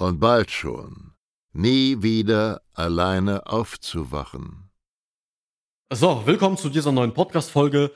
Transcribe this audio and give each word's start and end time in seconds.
und 0.00 0.18
bald 0.18 0.50
schon 0.50 1.12
nie 1.52 2.02
wieder 2.02 2.62
alleine 2.74 3.46
aufzuwachen. 3.46 4.70
So, 5.92 6.22
willkommen 6.24 6.56
zu 6.56 6.70
dieser 6.70 6.92
neuen 6.92 7.12
Podcast-Folge. 7.12 7.90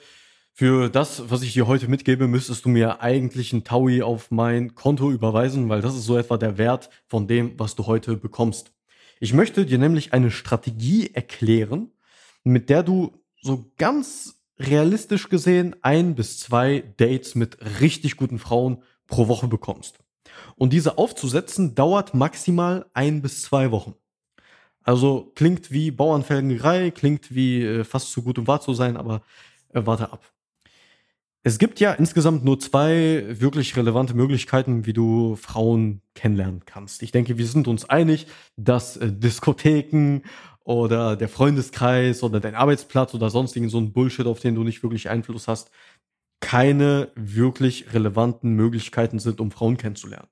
Für 0.53 0.89
das, 0.89 1.31
was 1.31 1.43
ich 1.43 1.55
dir 1.55 1.67
heute 1.67 1.89
mitgebe, 1.89 2.29
müsstest 2.29 2.65
du 2.65 2.69
mir 2.69 3.01
eigentlich 3.01 3.53
ein 3.53 3.65
Taui 3.65 4.03
auf 4.03 4.31
mein 4.31 4.75
Konto 4.75 5.11
überweisen, 5.11 5.69
weil 5.69 5.81
das 5.81 5.97
ist 5.97 6.05
so 6.05 6.19
etwa 6.19 6.37
der 6.37 6.59
Wert 6.59 6.91
von 7.07 7.27
dem, 7.27 7.59
was 7.59 7.75
du 7.75 7.87
heute 7.87 8.17
bekommst. 8.17 8.73
Ich 9.19 9.33
möchte 9.33 9.65
dir 9.65 9.79
nämlich 9.79 10.13
eine 10.13 10.31
Strategie 10.31 11.11
erklären, 11.15 11.91
mit 12.43 12.69
der 12.69 12.83
du 12.83 13.25
so 13.41 13.73
ganz 13.79 14.43
realistisch 14.59 15.29
gesehen 15.29 15.75
ein 15.83 16.15
bis 16.15 16.39
zwei 16.39 16.85
Dates 16.99 17.35
mit 17.35 17.59
richtig 17.81 18.17
guten 18.17 18.39
Frauen 18.39 18.83
pro 19.07 19.29
Woche 19.29 19.49
bekommst. 19.49 20.04
Und 20.57 20.73
diese 20.73 20.99
aufzusetzen 20.99 21.75
dauert 21.75 22.15
maximal 22.15 22.87
ein 22.95 23.23
bis 23.23 23.43
zwei 23.43 23.71
Wochen. 23.71 23.95
Also 24.83 25.33
klingt 25.35 25.71
wie 25.71 25.91
Bauernfelgengerei, 25.91 26.91
klingt 26.91 27.35
wie 27.35 27.65
äh, 27.65 27.85
fast 27.85 28.13
zu 28.13 28.23
gut 28.23 28.39
um 28.39 28.47
wahr 28.47 28.61
zu 28.61 28.75
sein, 28.75 28.97
aber 28.97 29.23
äh, 29.73 29.81
warte 29.85 30.13
ab. 30.13 30.23
Es 31.47 31.59
gibt 31.59 31.79
ja 31.79 31.93
insgesamt 31.93 32.43
nur 32.43 32.59
zwei 32.59 33.27
wirklich 33.29 33.77
relevante 33.77 34.15
Möglichkeiten, 34.15 34.87
wie 34.87 34.95
du 34.95 35.37
Frauen 35.37 36.01
kennenlernen 36.15 36.63
kannst. 36.65 37.03
Ich 37.03 37.13
denke, 37.13 37.37
wir 37.37 37.47
sind 37.47 37.69
uns 37.69 37.89
einig, 37.89 38.27
dass 38.57 38.97
äh, 38.97 39.13
Diskotheken 39.13 40.23
oder 40.65 41.17
der 41.17 41.29
Freundeskreis 41.29 42.23
oder 42.23 42.41
dein 42.41 42.55
Arbeitsplatz 42.55 43.15
oder 43.15 43.29
sonstigen 43.29 43.69
so 43.69 43.79
ein 43.79 43.93
Bullshit, 43.93 44.27
auf 44.27 44.41
den 44.41 44.55
du 44.55 44.65
nicht 44.65 44.83
wirklich 44.83 45.11
Einfluss 45.11 45.47
hast, 45.47 45.71
keine 46.41 47.11
wirklich 47.15 47.93
relevanten 47.93 48.53
Möglichkeiten 48.55 49.19
sind, 49.19 49.41
um 49.41 49.51
Frauen 49.51 49.77
kennenzulernen. 49.77 50.29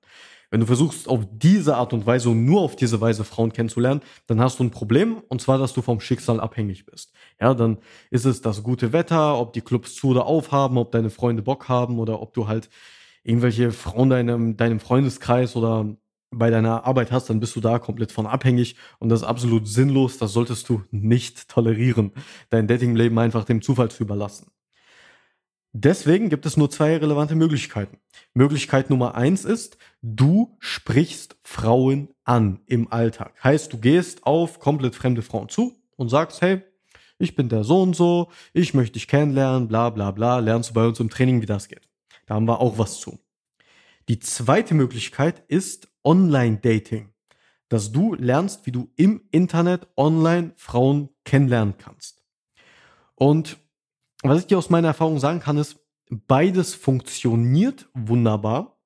Wenn 0.53 0.59
du 0.59 0.67
versuchst, 0.67 1.09
auf 1.09 1.25
diese 1.31 1.77
Art 1.77 1.93
und 1.93 2.05
Weise 2.05 2.29
und 2.29 2.45
nur 2.45 2.61
auf 2.61 2.75
diese 2.75 3.01
Weise 3.01 3.23
Frauen 3.23 3.53
kennenzulernen, 3.53 4.01
dann 4.27 4.39
hast 4.39 4.59
du 4.59 4.63
ein 4.63 4.69
Problem, 4.69 5.23
und 5.27 5.41
zwar, 5.41 5.57
dass 5.57 5.73
du 5.73 5.81
vom 5.81 5.99
Schicksal 5.99 6.39
abhängig 6.39 6.85
bist. 6.85 7.11
Ja, 7.41 7.55
dann 7.55 7.79
ist 8.11 8.25
es 8.25 8.41
das 8.41 8.61
gute 8.61 8.93
Wetter, 8.93 9.39
ob 9.39 9.53
die 9.53 9.61
Clubs 9.61 9.95
zu 9.95 10.09
oder 10.09 10.27
auf 10.27 10.51
haben, 10.51 10.77
ob 10.77 10.91
deine 10.91 11.09
Freunde 11.09 11.41
Bock 11.41 11.69
haben 11.69 11.97
oder 11.97 12.21
ob 12.21 12.35
du 12.35 12.47
halt 12.47 12.69
irgendwelche 13.23 13.71
Frauen 13.71 14.11
deinem, 14.11 14.55
deinem 14.55 14.79
Freundeskreis 14.79 15.55
oder 15.55 15.95
bei 16.29 16.49
deiner 16.49 16.85
Arbeit 16.85 17.11
hast, 17.11 17.29
dann 17.29 17.39
bist 17.39 17.55
du 17.55 17.59
da 17.59 17.79
komplett 17.79 18.11
von 18.11 18.27
abhängig 18.27 18.75
und 18.99 19.09
das 19.09 19.21
ist 19.21 19.27
absolut 19.27 19.67
sinnlos. 19.67 20.19
Das 20.19 20.33
solltest 20.33 20.69
du 20.69 20.83
nicht 20.91 21.49
tolerieren, 21.49 22.11
dein 22.51 22.67
Datingleben 22.67 23.17
einfach 23.17 23.45
dem 23.45 23.61
Zufall 23.63 23.89
zu 23.89 24.03
überlassen. 24.03 24.51
Deswegen 25.75 26.29
gibt 26.29 26.45
es 26.45 26.55
nur 26.55 26.69
zwei 26.69 26.95
relevante 26.97 27.35
Möglichkeiten. 27.35 27.97
Möglichkeit 28.35 28.91
Nummer 28.91 29.15
eins 29.15 29.43
ist, 29.43 29.79
du 30.03 30.55
sprichst 30.59 31.35
Frauen 31.41 32.09
an 32.23 32.59
im 32.67 32.91
Alltag. 32.93 33.33
Heißt, 33.43 33.73
du 33.73 33.79
gehst 33.79 34.23
auf 34.23 34.59
komplett 34.59 34.93
fremde 34.93 35.23
Frauen 35.23 35.49
zu 35.49 35.75
und 35.95 36.09
sagst, 36.09 36.41
hey, 36.41 36.61
ich 37.17 37.35
bin 37.35 37.49
der 37.49 37.63
so 37.63 37.81
und 37.81 37.95
so, 37.95 38.29
ich 38.53 38.75
möchte 38.75 38.93
dich 38.93 39.07
kennenlernen, 39.07 39.67
bla 39.67 39.89
bla 39.89 40.11
bla, 40.11 40.37
lernst 40.37 40.69
du 40.69 40.73
bei 40.75 40.85
uns 40.85 40.99
im 40.99 41.09
Training, 41.09 41.41
wie 41.41 41.47
das 41.47 41.67
geht. 41.67 41.89
Da 42.27 42.35
haben 42.35 42.47
wir 42.47 42.59
auch 42.59 42.77
was 42.77 42.99
zu. 42.99 43.19
Die 44.09 44.19
zweite 44.19 44.75
Möglichkeit 44.75 45.43
ist 45.47 45.87
Online-Dating, 46.03 47.09
dass 47.69 47.91
du 47.91 48.13
lernst, 48.13 48.67
wie 48.67 48.71
du 48.71 48.91
im 48.95 49.23
Internet 49.31 49.87
online 49.97 50.53
Frauen 50.55 51.09
kennenlernen 51.25 51.79
kannst. 51.79 52.21
Und 53.15 53.57
was 54.23 54.39
ich 54.39 54.47
dir 54.47 54.57
aus 54.57 54.69
meiner 54.69 54.89
Erfahrung 54.89 55.19
sagen 55.19 55.39
kann, 55.39 55.57
ist, 55.57 55.79
beides 56.09 56.75
funktioniert 56.75 57.89
wunderbar. 57.93 58.77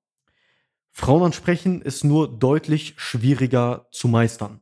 Frauen 0.92 1.24
ansprechen 1.24 1.82
ist 1.82 2.04
nur 2.04 2.28
deutlich 2.28 2.96
schwieriger 2.98 3.88
zu 3.92 4.08
meistern. 4.08 4.62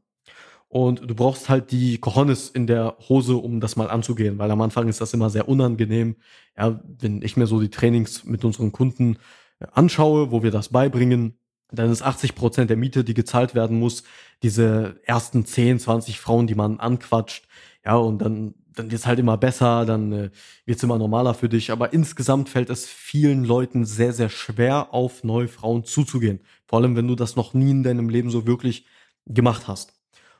Und 0.67 1.09
du 1.09 1.15
brauchst 1.15 1.47
halt 1.47 1.71
die 1.71 1.99
Cojones 1.99 2.49
in 2.49 2.67
der 2.67 2.97
Hose, 3.07 3.37
um 3.37 3.61
das 3.61 3.77
mal 3.77 3.89
anzugehen, 3.89 4.37
weil 4.37 4.51
am 4.51 4.61
Anfang 4.61 4.89
ist 4.89 4.99
das 4.99 5.13
immer 5.13 5.29
sehr 5.29 5.47
unangenehm. 5.47 6.17
Ja, 6.57 6.81
wenn 6.83 7.21
ich 7.21 7.37
mir 7.37 7.47
so 7.47 7.61
die 7.61 7.69
Trainings 7.69 8.25
mit 8.25 8.43
unseren 8.43 8.73
Kunden 8.73 9.17
äh, 9.59 9.67
anschaue, 9.71 10.31
wo 10.31 10.43
wir 10.43 10.51
das 10.51 10.69
beibringen, 10.69 11.39
dann 11.71 11.89
ist 11.89 12.01
80 12.01 12.35
Prozent 12.35 12.69
der 12.69 12.75
Miete, 12.77 13.03
die 13.03 13.13
gezahlt 13.13 13.55
werden 13.55 13.79
muss, 13.79 14.03
diese 14.43 14.99
ersten 15.05 15.45
10, 15.45 15.79
20 15.79 16.19
Frauen, 16.19 16.47
die 16.47 16.55
man 16.55 16.79
anquatscht. 16.79 17.47
Ja, 17.85 17.95
und 17.95 18.19
dann, 18.19 18.55
dann 18.75 18.91
wird 18.91 19.01
es 19.01 19.07
halt 19.07 19.19
immer 19.19 19.37
besser, 19.37 19.85
dann 19.85 20.11
äh, 20.11 20.29
wird 20.65 20.77
es 20.77 20.83
immer 20.83 20.97
normaler 20.97 21.33
für 21.33 21.49
dich. 21.49 21.71
Aber 21.71 21.93
insgesamt 21.93 22.49
fällt 22.49 22.69
es 22.69 22.85
vielen 22.85 23.43
Leuten 23.43 23.85
sehr, 23.85 24.13
sehr 24.13 24.29
schwer, 24.29 24.93
auf 24.93 25.23
neue 25.23 25.47
Frauen 25.47 25.83
zuzugehen. 25.83 26.39
Vor 26.67 26.79
allem, 26.79 26.95
wenn 26.95 27.07
du 27.07 27.15
das 27.15 27.35
noch 27.35 27.53
nie 27.53 27.71
in 27.71 27.83
deinem 27.83 28.09
Leben 28.09 28.29
so 28.29 28.45
wirklich 28.45 28.85
gemacht 29.25 29.67
hast. 29.67 29.93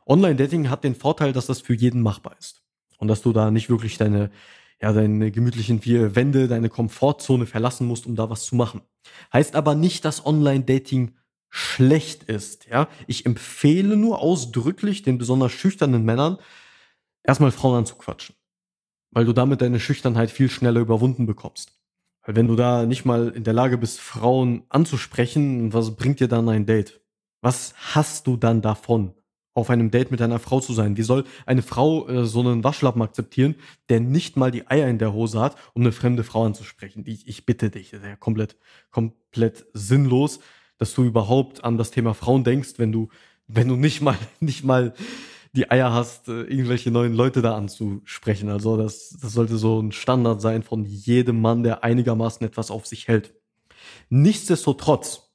Online-Dating 0.05 0.69
hat 0.69 0.83
den 0.83 0.95
Vorteil, 0.95 1.33
dass 1.33 1.47
das 1.47 1.61
für 1.61 1.73
jeden 1.73 2.01
machbar 2.01 2.35
ist. 2.39 2.61
Und 2.97 3.07
dass 3.07 3.21
du 3.21 3.33
da 3.33 3.51
nicht 3.51 3.69
wirklich 3.69 3.97
deine, 3.97 4.29
ja, 4.81 4.93
deine 4.93 5.31
gemütlichen 5.31 5.81
vier 5.81 6.15
Wände, 6.15 6.47
deine 6.47 6.69
Komfortzone 6.69 7.45
verlassen 7.45 7.87
musst, 7.87 8.05
um 8.05 8.15
da 8.15 8.29
was 8.29 8.45
zu 8.45 8.55
machen. 8.55 8.81
Heißt 9.33 9.55
aber 9.55 9.75
nicht, 9.75 10.05
dass 10.05 10.25
Online-Dating 10.25 11.15
schlecht 11.49 12.23
ist. 12.23 12.67
Ja, 12.67 12.89
ich 13.07 13.25
empfehle 13.25 13.95
nur 13.95 14.19
ausdrücklich 14.19 15.03
den 15.03 15.17
besonders 15.17 15.53
schüchternen 15.53 16.03
Männern, 16.03 16.37
erstmal 17.27 17.51
Frauen 17.51 17.79
anzuquatschen. 17.79 18.35
Weil 19.11 19.25
du 19.25 19.33
damit 19.33 19.61
deine 19.61 19.79
Schüchternheit 19.79 20.31
viel 20.31 20.49
schneller 20.49 20.81
überwunden 20.81 21.25
bekommst. 21.25 21.73
Weil 22.23 22.35
wenn 22.35 22.47
du 22.47 22.55
da 22.55 22.85
nicht 22.85 23.05
mal 23.05 23.29
in 23.29 23.43
der 23.43 23.53
Lage 23.53 23.77
bist, 23.77 23.99
Frauen 23.99 24.63
anzusprechen, 24.69 25.73
was 25.73 25.95
bringt 25.95 26.19
dir 26.19 26.27
dann 26.27 26.49
ein 26.49 26.65
Date? 26.65 27.01
Was 27.41 27.73
hast 27.93 28.27
du 28.27 28.35
dann 28.35 28.61
davon, 28.61 29.13
auf 29.53 29.69
einem 29.69 29.91
Date 29.91 30.11
mit 30.11 30.21
einer 30.21 30.39
Frau 30.39 30.59
zu 30.59 30.73
sein? 30.73 30.97
Wie 30.97 31.03
soll 31.03 31.23
eine 31.45 31.61
Frau 31.61 32.07
äh, 32.07 32.25
so 32.25 32.41
einen 32.41 32.63
Waschlappen 32.63 33.01
akzeptieren, 33.01 33.55
der 33.89 33.99
nicht 33.99 34.35
mal 34.35 34.51
die 34.51 34.67
Eier 34.67 34.89
in 34.89 34.97
der 34.97 35.13
Hose 35.13 35.39
hat, 35.39 35.55
um 35.73 35.83
eine 35.83 35.91
fremde 35.91 36.23
Frau 36.23 36.43
anzusprechen? 36.45 37.03
Ich, 37.05 37.27
ich 37.27 37.45
bitte 37.45 37.69
dich, 37.69 37.91
das 37.91 38.01
ist 38.01 38.05
ja 38.05 38.15
komplett, 38.15 38.57
komplett 38.91 39.65
sinnlos 39.73 40.39
dass 40.77 40.93
du 40.93 41.03
überhaupt 41.03 41.63
an 41.63 41.77
das 41.77 41.91
Thema 41.91 42.13
Frauen 42.13 42.43
denkst, 42.43 42.73
wenn 42.77 42.91
du, 42.91 43.09
wenn 43.47 43.67
du 43.67 43.75
nicht 43.75 44.01
mal, 44.01 44.17
nicht 44.39 44.63
mal 44.63 44.93
die 45.55 45.71
Eier 45.71 45.93
hast, 45.93 46.27
äh, 46.27 46.41
irgendwelche 46.41 46.91
neuen 46.91 47.13
Leute 47.13 47.41
da 47.41 47.55
anzusprechen. 47.55 48.49
Also 48.49 48.77
das, 48.77 49.17
das 49.21 49.33
sollte 49.33 49.57
so 49.57 49.81
ein 49.81 49.91
Standard 49.91 50.41
sein 50.41 50.63
von 50.63 50.85
jedem 50.85 51.41
Mann, 51.41 51.63
der 51.63 51.83
einigermaßen 51.83 52.45
etwas 52.45 52.71
auf 52.71 52.85
sich 52.85 53.07
hält. 53.07 53.33
Nichtsdestotrotz 54.09 55.31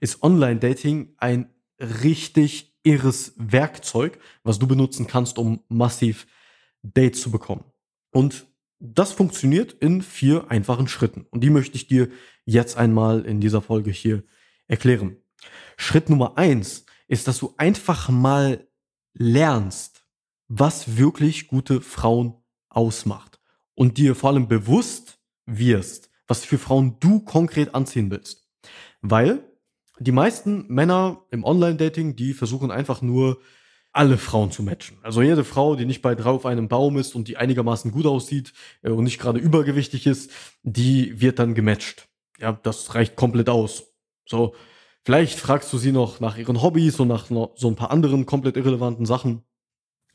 ist 0.00 0.22
Online-Dating 0.22 1.14
ein 1.18 1.50
richtig 1.80 2.76
irres 2.82 3.34
Werkzeug, 3.36 4.18
was 4.42 4.58
du 4.58 4.66
benutzen 4.66 5.06
kannst, 5.06 5.38
um 5.38 5.60
massiv 5.68 6.26
Dates 6.82 7.20
zu 7.20 7.30
bekommen. 7.30 7.64
Und 8.12 8.46
das 8.78 9.12
funktioniert 9.12 9.72
in 9.72 10.02
vier 10.02 10.50
einfachen 10.50 10.88
Schritten. 10.88 11.26
Und 11.30 11.42
die 11.42 11.50
möchte 11.50 11.76
ich 11.76 11.88
dir 11.88 12.10
jetzt 12.44 12.76
einmal 12.76 13.24
in 13.24 13.40
dieser 13.40 13.62
Folge 13.62 13.90
hier 13.90 14.22
erklären. 14.68 15.16
Schritt 15.76 16.10
Nummer 16.10 16.36
eins 16.36 16.84
ist, 17.08 17.26
dass 17.26 17.38
du 17.38 17.54
einfach 17.56 18.10
mal 18.10 18.68
lernst, 19.14 20.04
was 20.48 20.96
wirklich 20.96 21.48
gute 21.48 21.80
Frauen 21.80 22.34
ausmacht 22.68 23.40
und 23.74 23.98
dir 23.98 24.14
vor 24.14 24.30
allem 24.30 24.48
bewusst 24.48 25.18
wirst, 25.46 26.10
was 26.26 26.44
für 26.44 26.58
Frauen 26.58 26.98
du 27.00 27.20
konkret 27.20 27.74
anziehen 27.74 28.10
willst. 28.10 28.48
Weil 29.00 29.44
Die 30.00 30.12
meisten 30.12 30.66
Männer 30.68 31.24
im 31.30 31.44
Online-Dating, 31.44 32.16
die 32.16 32.34
versuchen 32.34 32.70
einfach 32.72 33.00
nur 33.00 33.40
alle 33.92 34.18
Frauen 34.18 34.50
zu 34.50 34.64
matchen. 34.64 34.98
Also 35.02 35.22
jede 35.22 35.44
Frau, 35.44 35.76
die 35.76 35.86
nicht 35.86 36.02
bei 36.02 36.16
drei 36.16 36.30
auf 36.30 36.46
einem 36.46 36.66
Baum 36.68 36.96
ist 36.98 37.14
und 37.14 37.28
die 37.28 37.36
einigermaßen 37.36 37.92
gut 37.92 38.06
aussieht 38.06 38.52
äh, 38.82 38.90
und 38.90 39.04
nicht 39.04 39.20
gerade 39.20 39.38
übergewichtig 39.38 40.06
ist, 40.06 40.32
die 40.64 41.20
wird 41.20 41.38
dann 41.38 41.54
gematcht. 41.54 42.08
Ja, 42.40 42.52
das 42.64 42.94
reicht 42.96 43.14
komplett 43.14 43.48
aus. 43.48 43.94
So, 44.28 44.54
vielleicht 45.04 45.38
fragst 45.38 45.72
du 45.72 45.78
sie 45.78 45.92
noch 45.92 46.20
nach 46.20 46.36
ihren 46.36 46.62
Hobbys 46.62 47.00
und 47.00 47.08
nach 47.08 47.26
so 47.26 47.68
ein 47.68 47.76
paar 47.76 47.90
anderen 47.90 48.26
komplett 48.26 48.56
irrelevanten 48.56 49.06
Sachen. 49.06 49.42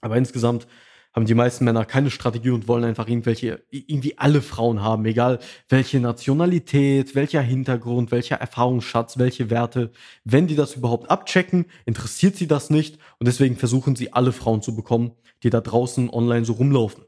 Aber 0.01 0.17
insgesamt 0.17 0.67
haben 1.13 1.25
die 1.25 1.33
meisten 1.33 1.65
Männer 1.65 1.85
keine 1.85 2.11
Strategie 2.11 2.51
und 2.51 2.67
wollen 2.67 2.83
einfach 2.83 3.07
irgendwelche, 3.07 3.63
irgendwie 3.71 4.17
alle 4.17 4.41
Frauen 4.41 4.81
haben, 4.81 5.05
egal 5.05 5.39
welche 5.67 5.99
Nationalität, 5.99 7.15
welcher 7.15 7.41
Hintergrund, 7.41 8.11
welcher 8.11 8.35
Erfahrungsschatz, 8.35 9.17
welche 9.17 9.49
Werte. 9.49 9.91
Wenn 10.23 10.47
die 10.47 10.55
das 10.55 10.75
überhaupt 10.75 11.09
abchecken, 11.09 11.65
interessiert 11.85 12.35
sie 12.35 12.47
das 12.47 12.69
nicht 12.69 12.99
und 13.17 13.27
deswegen 13.27 13.55
versuchen 13.55 13.95
sie 13.95 14.13
alle 14.13 14.31
Frauen 14.31 14.61
zu 14.61 14.75
bekommen, 14.75 15.13
die 15.41 15.49
da 15.49 15.61
draußen 15.61 16.09
online 16.09 16.45
so 16.45 16.53
rumlaufen. 16.53 17.05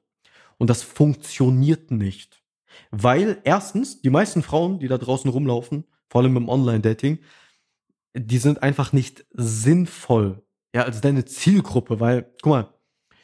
Und 0.58 0.70
das 0.70 0.82
funktioniert 0.84 1.92
nicht. 1.92 2.42
Weil 2.90 3.40
erstens, 3.44 4.02
die 4.02 4.10
meisten 4.10 4.42
Frauen, 4.42 4.80
die 4.80 4.88
da 4.88 4.98
draußen 4.98 5.30
rumlaufen, 5.30 5.86
vor 6.10 6.22
allem 6.22 6.38
im 6.38 6.50
Online-Dating, 6.50 7.20
die 8.14 8.38
sind 8.38 8.64
einfach 8.64 8.94
nicht 8.94 9.26
sinnvoll, 9.32 10.44
ja, 10.76 10.84
als 10.84 11.02
deine 11.02 11.26
Zielgruppe, 11.26 12.00
weil, 12.00 12.32
guck 12.42 12.50
mal, 12.50 12.74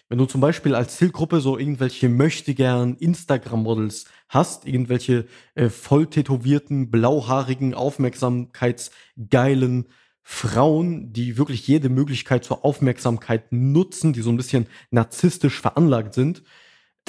wenn 0.10 0.18
du 0.18 0.26
zum 0.26 0.42
Beispiel 0.42 0.74
als 0.74 0.98
Zielgruppe 0.98 1.42
so 1.42 1.58
irgendwelche 1.58 2.08
möchtegern 2.08 2.96
Instagram-Models 2.96 4.06
hast, 4.30 4.66
irgendwelche 4.66 5.26
äh, 5.56 5.68
voll 5.70 6.08
tätowierten, 6.08 6.90
blauhaarigen, 6.90 7.74
aufmerksamkeitsgeilen 7.74 9.90
Frauen, 10.24 11.12
die 11.12 11.38
wirklich 11.38 11.68
jede 11.68 11.90
Möglichkeit 11.90 12.46
zur 12.46 12.64
Aufmerksamkeit 12.64 13.52
nutzen, 13.52 14.14
die 14.14 14.22
so 14.22 14.30
ein 14.30 14.38
bisschen 14.38 14.68
narzisstisch 14.92 15.60
veranlagt 15.60 16.14
sind, 16.14 16.42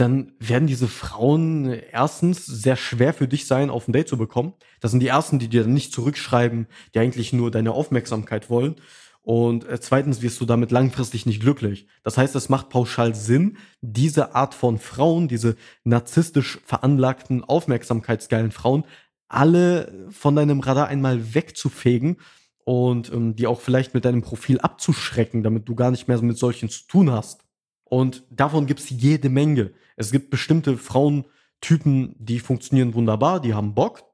dann 0.01 0.33
werden 0.39 0.69
diese 0.69 0.87
Frauen 0.87 1.67
erstens 1.67 2.47
sehr 2.47 2.77
schwer 2.77 3.13
für 3.13 3.27
dich 3.27 3.47
sein, 3.47 3.69
auf 3.69 3.89
ein 3.89 3.93
Date 3.93 4.09
zu 4.09 4.17
bekommen. 4.17 4.55
Das 4.81 4.93
sind 4.93 5.01
die 5.01 5.09
ersten, 5.09 5.41
die 5.41 5.49
dir 5.49 5.67
nicht 5.67 5.93
zurückschreiben, 5.93 6.69
die 6.95 7.01
eigentlich 7.01 7.33
nur 7.33 7.51
deine 7.51 7.73
Aufmerksamkeit 7.73 8.49
wollen. 8.49 8.77
Und 9.23 9.69
äh, 9.69 9.81
zweitens 9.81 10.23
wirst 10.23 10.41
du 10.41 10.45
damit 10.45 10.71
langfristig 10.71 11.27
nicht 11.27 11.41
glücklich. 11.41 11.89
Das 12.05 12.17
heißt, 12.17 12.37
es 12.37 12.49
macht 12.49 12.69
pauschal 12.69 13.15
Sinn, 13.15 13.59
diese 13.81 14.37
Art 14.37 14.55
von 14.55 14.79
Frauen, 14.79 15.27
diese 15.27 15.57
narzisstisch 15.83 16.61
veranlagten, 16.65 17.43
aufmerksamkeitsgeilen 17.43 18.53
Frauen, 18.53 18.85
alle 19.27 20.07
von 20.11 20.37
deinem 20.37 20.61
Radar 20.61 20.87
einmal 20.87 21.35
wegzufegen 21.35 22.19
und 22.65 23.13
ähm, 23.13 23.35
die 23.35 23.49
auch 23.49 23.61
vielleicht 23.61 23.95
mit 23.95 24.05
deinem 24.05 24.23
Profil 24.23 24.61
abzuschrecken, 24.61 25.43
damit 25.43 25.69
du 25.69 25.75
gar 25.75 25.91
nicht 25.91 26.07
mehr 26.07 26.23
mit 26.23 26.39
solchen 26.39 26.69
zu 26.69 26.87
tun 26.87 27.11
hast. 27.11 27.48
Und 27.91 28.25
davon 28.31 28.67
gibt 28.67 28.81
es 28.81 28.91
jede 28.91 29.29
Menge. 29.29 29.73
Es 29.97 30.13
gibt 30.13 30.31
bestimmte 30.31 30.77
Frauentypen, 30.77 32.15
die 32.19 32.41
funktionieren 32.41 32.95
wunderbar, 32.95 33.41
die 33.41 33.55
haben 33.55 33.75
Bock, 33.75 34.05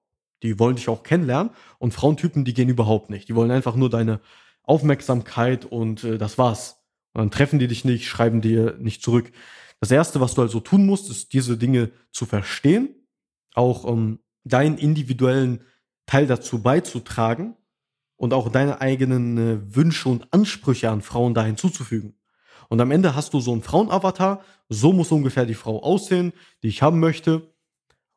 die 0.42 0.58
wollen 0.58 0.76
dich 0.76 0.88
auch 0.88 1.02
kennenlernen. 1.02 1.50
Und 1.78 1.94
Frauentypen, 1.94 2.44
die 2.44 2.54
gehen 2.54 2.68
überhaupt 2.68 3.10
nicht. 3.10 3.28
Die 3.28 3.34
wollen 3.34 3.50
einfach 3.50 3.76
nur 3.76 3.90
deine 3.90 4.20
Aufmerksamkeit 4.62 5.64
und 5.64 6.04
äh, 6.04 6.18
das 6.18 6.38
war's. 6.38 6.82
Und 7.12 7.20
dann 7.20 7.30
treffen 7.30 7.58
die 7.58 7.68
dich 7.68 7.84
nicht, 7.84 8.08
schreiben 8.08 8.40
dir 8.40 8.76
nicht 8.78 9.02
zurück. 9.02 9.32
Das 9.80 9.90
erste, 9.90 10.20
was 10.20 10.34
du 10.34 10.42
also 10.42 10.60
tun 10.60 10.86
musst, 10.86 11.10
ist 11.10 11.32
diese 11.32 11.56
Dinge 11.56 11.90
zu 12.10 12.26
verstehen, 12.26 12.88
auch 13.54 13.84
um 13.84 14.20
deinen 14.44 14.78
individuellen 14.78 15.60
Teil 16.06 16.26
dazu 16.26 16.62
beizutragen 16.62 17.56
und 18.16 18.32
auch 18.32 18.50
deine 18.50 18.80
eigenen 18.80 19.38
äh, 19.38 19.76
Wünsche 19.76 20.08
und 20.08 20.32
Ansprüche 20.32 20.90
an 20.90 21.02
Frauen 21.02 21.34
da 21.34 21.44
hinzuzufügen. 21.44 22.14
Und 22.68 22.80
am 22.80 22.90
Ende 22.90 23.14
hast 23.14 23.34
du 23.34 23.40
so 23.40 23.52
einen 23.52 23.62
Frauenavatar, 23.62 24.42
so 24.68 24.92
muss 24.92 25.12
ungefähr 25.12 25.46
die 25.46 25.54
Frau 25.54 25.82
aussehen, 25.82 26.32
die 26.62 26.68
ich 26.68 26.82
haben 26.82 27.00
möchte. 27.00 27.54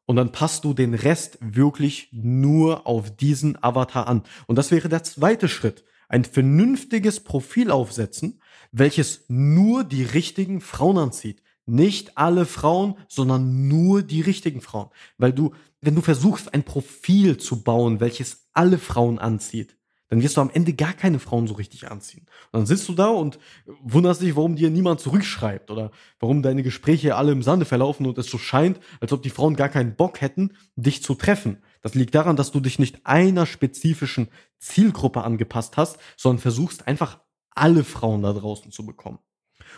Und 0.05 0.15
dann 0.15 0.31
passt 0.31 0.63
du 0.63 0.73
den 0.73 0.93
Rest 0.93 1.37
wirklich 1.41 2.09
nur 2.11 2.87
auf 2.87 3.15
diesen 3.15 3.61
Avatar 3.61 4.07
an. 4.07 4.23
Und 4.47 4.55
das 4.55 4.71
wäre 4.71 4.89
der 4.89 5.03
zweite 5.03 5.49
Schritt 5.49 5.83
ein 6.09 6.23
vernünftiges 6.23 7.19
Profil 7.19 7.71
aufsetzen, 7.71 8.41
welches 8.71 9.25
nur 9.27 9.83
die 9.83 10.03
richtigen 10.03 10.61
Frauen 10.61 10.97
anzieht. 10.97 11.43
Nicht 11.65 12.17
alle 12.17 12.45
Frauen, 12.45 12.95
sondern 13.09 13.67
nur 13.67 14.01
die 14.01 14.21
richtigen 14.21 14.61
Frauen. 14.61 14.89
Weil 15.17 15.33
du, 15.33 15.53
wenn 15.81 15.95
du 15.95 16.01
versuchst, 16.01 16.53
ein 16.53 16.63
Profil 16.63 17.37
zu 17.37 17.61
bauen, 17.63 17.99
welches 17.99 18.47
alle 18.53 18.77
Frauen 18.77 19.19
anzieht, 19.19 19.75
dann 20.09 20.21
wirst 20.21 20.37
du 20.37 20.41
am 20.41 20.49
Ende 20.49 20.73
gar 20.73 20.93
keine 20.93 21.19
Frauen 21.19 21.47
so 21.47 21.53
richtig 21.55 21.89
anziehen. 21.89 22.25
Und 22.51 22.61
dann 22.61 22.65
sitzt 22.65 22.87
du 22.87 22.93
da 22.93 23.07
und 23.07 23.39
wunderst 23.81 24.21
dich, 24.21 24.35
warum 24.35 24.55
dir 24.55 24.69
niemand 24.69 24.99
zurückschreibt 24.99 25.69
oder 25.71 25.91
warum 26.19 26.41
deine 26.41 26.63
Gespräche 26.63 27.15
alle 27.15 27.31
im 27.31 27.43
Sande 27.43 27.65
verlaufen 27.65 28.05
und 28.05 28.17
es 28.17 28.27
so 28.29 28.37
scheint, 28.37 28.79
als 29.01 29.11
ob 29.11 29.21
die 29.21 29.29
Frauen 29.29 29.55
gar 29.55 29.69
keinen 29.69 29.95
Bock 29.95 30.21
hätten, 30.21 30.53
dich 30.75 31.03
zu 31.03 31.15
treffen. 31.15 31.57
Das 31.81 31.95
liegt 31.95 32.15
daran, 32.15 32.35
dass 32.35 32.51
du 32.51 32.59
dich 32.59 32.79
nicht 32.79 33.05
einer 33.05 33.45
spezifischen 33.45 34.29
Zielgruppe 34.59 35.23
angepasst 35.23 35.77
hast, 35.77 35.97
sondern 36.15 36.41
versuchst 36.41 36.87
einfach 36.87 37.19
alle 37.51 37.83
Frauen 37.83 38.21
da 38.21 38.33
draußen 38.33 38.71
zu 38.71 38.85
bekommen. 38.85 39.19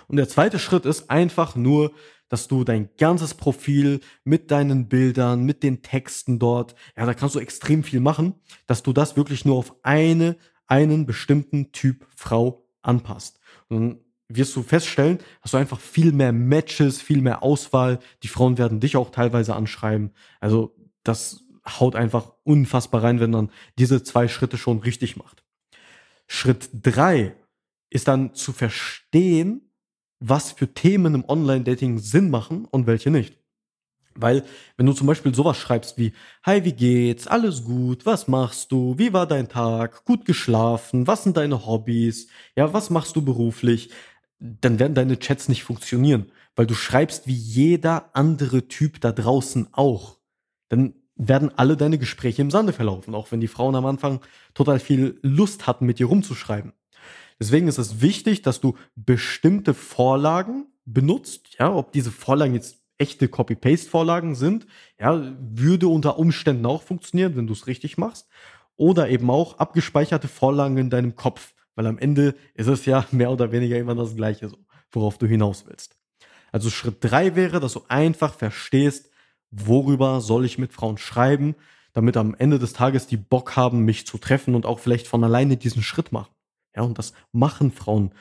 Und 0.10 0.18
der 0.18 0.28
zweite 0.28 0.60
Schritt 0.60 0.86
ist 0.86 1.10
einfach 1.10 1.56
nur 1.56 1.94
dass 2.30 2.48
du 2.48 2.64
dein 2.64 2.90
ganzes 2.98 3.34
Profil 3.34 4.00
mit 4.24 4.52
deinen 4.52 4.88
Bildern, 4.88 5.44
mit 5.44 5.64
den 5.64 5.82
Texten 5.82 6.40
dort, 6.40 6.76
ja, 6.96 7.06
da 7.06 7.14
kannst 7.14 7.36
du 7.36 7.40
extrem 7.40 7.84
viel 7.84 8.00
machen, 8.00 8.36
dass 8.68 8.84
du 8.84 8.94
das 8.94 9.18
wirklich 9.18 9.46
nur 9.46 9.58
auf 9.58 9.76
eine, 9.84 10.38
einen 10.68 11.06
bestimmten 11.06 11.72
Typ 11.72 12.08
Frau 12.16 12.64
anpasst. 12.84 13.40
Und 13.68 13.78
dann 13.78 14.00
wirst 14.30 14.56
du 14.56 14.62
feststellen, 14.62 15.18
hast 15.42 15.56
du 15.56 15.58
einfach 15.58 15.80
viel 15.80 16.12
mehr 16.12 16.32
Matches, 16.32 17.02
viel 17.02 17.22
mehr 17.22 17.42
Auswahl. 17.42 18.00
Die 18.22 18.28
Frauen 18.28 18.60
werden 18.60 18.80
dich 18.80 18.96
auch 18.96 19.10
teilweise 19.10 19.56
anschreiben. 19.56 20.12
Also 20.40 20.76
das 21.04 21.44
haut 21.68 21.96
einfach 21.96 22.34
unfassbar 22.44 23.04
rein, 23.04 23.20
wenn 23.20 23.32
man 23.32 23.52
diese 23.80 24.04
zwei 24.04 24.28
Schritte 24.28 24.58
schon 24.58 24.80
richtig 24.80 25.18
macht. 25.18 25.44
Schritt 26.28 26.70
drei 26.74 27.36
ist 27.90 28.08
dann 28.08 28.36
zu 28.36 28.54
verstehen, 28.54 29.69
was 30.20 30.52
für 30.52 30.74
Themen 30.74 31.16
im 31.16 31.26
Online-Dating 31.28 32.00
Sinn 32.00 32.30
machen 32.30 32.66
und 32.66 32.88
welche 32.88 33.10
nicht. 33.10 33.38
Weil, 34.16 34.44
wenn 34.76 34.86
du 34.86 34.94
zum 34.94 35.08
Beispiel 35.08 35.34
sowas 35.34 35.58
schreibst 35.58 35.98
wie, 35.98 36.14
Hi, 36.44 36.66
wie 36.66 36.74
geht's? 36.74 37.28
Alles 37.28 37.64
gut? 37.64 38.06
Was 38.06 38.28
machst 38.28 38.72
du? 38.72 38.98
Wie 38.98 39.14
war 39.14 39.28
dein 39.28 39.48
Tag? 39.48 40.04
Gut 40.04 40.26
geschlafen? 40.26 41.08
Was 41.08 41.24
sind 41.24 41.38
deine 41.38 41.66
Hobbys? 41.66 42.28
Ja, 42.56 42.74
was 42.74 42.90
machst 42.90 43.16
du 43.16 43.22
beruflich? 43.22 43.92
Dann 44.40 44.80
werden 44.80 44.96
deine 44.96 45.20
Chats 45.20 45.48
nicht 45.48 45.64
funktionieren, 45.64 46.32
weil 46.56 46.66
du 46.66 46.74
schreibst 46.74 47.28
wie 47.28 47.34
jeder 47.34 48.10
andere 48.14 48.68
Typ 48.68 49.00
da 49.02 49.12
draußen 49.12 49.70
auch. 49.74 50.18
Dann 50.70 50.96
werden 51.16 51.52
alle 51.58 51.76
deine 51.76 51.98
Gespräche 51.98 52.42
im 52.42 52.52
Sande 52.52 52.74
verlaufen, 52.74 53.14
auch 53.14 53.32
wenn 53.32 53.42
die 53.42 53.48
Frauen 53.48 53.76
am 53.76 53.86
Anfang 53.86 54.22
total 54.54 54.80
viel 54.80 55.20
Lust 55.22 55.68
hatten, 55.68 55.86
mit 55.86 56.00
dir 56.00 56.08
rumzuschreiben. 56.08 56.74
Deswegen 57.40 57.68
ist 57.68 57.78
es 57.78 58.02
wichtig, 58.02 58.42
dass 58.42 58.60
du 58.60 58.76
bestimmte 58.96 59.74
Vorlagen 59.74 60.68
benutzt, 60.86 61.56
ja, 61.58 61.74
ob 61.74 61.92
diese 61.94 62.12
Vorlagen 62.12 62.54
jetzt 62.54 62.80
echte 62.98 63.30
Copy-Paste-Vorlagen 63.30 64.36
sind, 64.36 64.68
ja, 65.00 65.34
würde 65.40 65.88
unter 65.88 66.20
Umständen 66.20 66.66
auch 66.66 66.84
funktionieren, 66.84 67.36
wenn 67.36 67.48
du 67.48 67.54
es 67.54 67.66
richtig 67.66 67.98
machst. 67.98 68.28
Oder 68.76 69.10
eben 69.10 69.30
auch 69.30 69.58
abgespeicherte 69.58 70.28
Vorlagen 70.28 70.78
in 70.78 70.90
deinem 70.90 71.16
Kopf, 71.16 71.54
weil 71.76 71.88
am 71.88 71.98
Ende 71.98 72.36
ist 72.54 72.68
es 72.68 72.86
ja 72.86 73.06
mehr 73.12 73.32
oder 73.32 73.52
weniger 73.52 73.78
immer 73.78 73.96
das 73.96 74.16
Gleiche, 74.16 74.50
so, 74.50 74.58
worauf 74.92 75.18
du 75.18 75.26
hinaus 75.26 75.66
willst. 75.66 75.98
Also 76.52 76.70
Schritt 76.70 76.98
drei 77.00 77.36
wäre, 77.36 77.60
dass 77.60 77.74
du 77.74 77.84
einfach 77.88 78.34
verstehst, 78.34 79.10
worüber 79.52 80.20
soll 80.22 80.46
ich 80.46 80.58
mit 80.58 80.74
Frauen 80.74 80.98
schreiben, 80.98 81.56
damit 81.94 82.18
am 82.18 82.36
Ende 82.38 82.60
des 82.60 82.74
Tages 82.74 83.08
die 83.08 83.18
Bock 83.18 83.56
haben, 83.56 83.86
mich 83.86 84.06
zu 84.06 84.18
treffen 84.18 84.56
und 84.56 84.66
auch 84.66 84.80
vielleicht 84.80 85.08
von 85.08 85.24
alleine 85.24 85.58
diesen 85.58 85.84
Schritt 85.84 86.12
machen. 86.12 86.34
Ja, 86.76 86.84
und 86.84 86.98
das 86.98 87.14
machen 87.32 87.72
Frauen. 87.72 88.14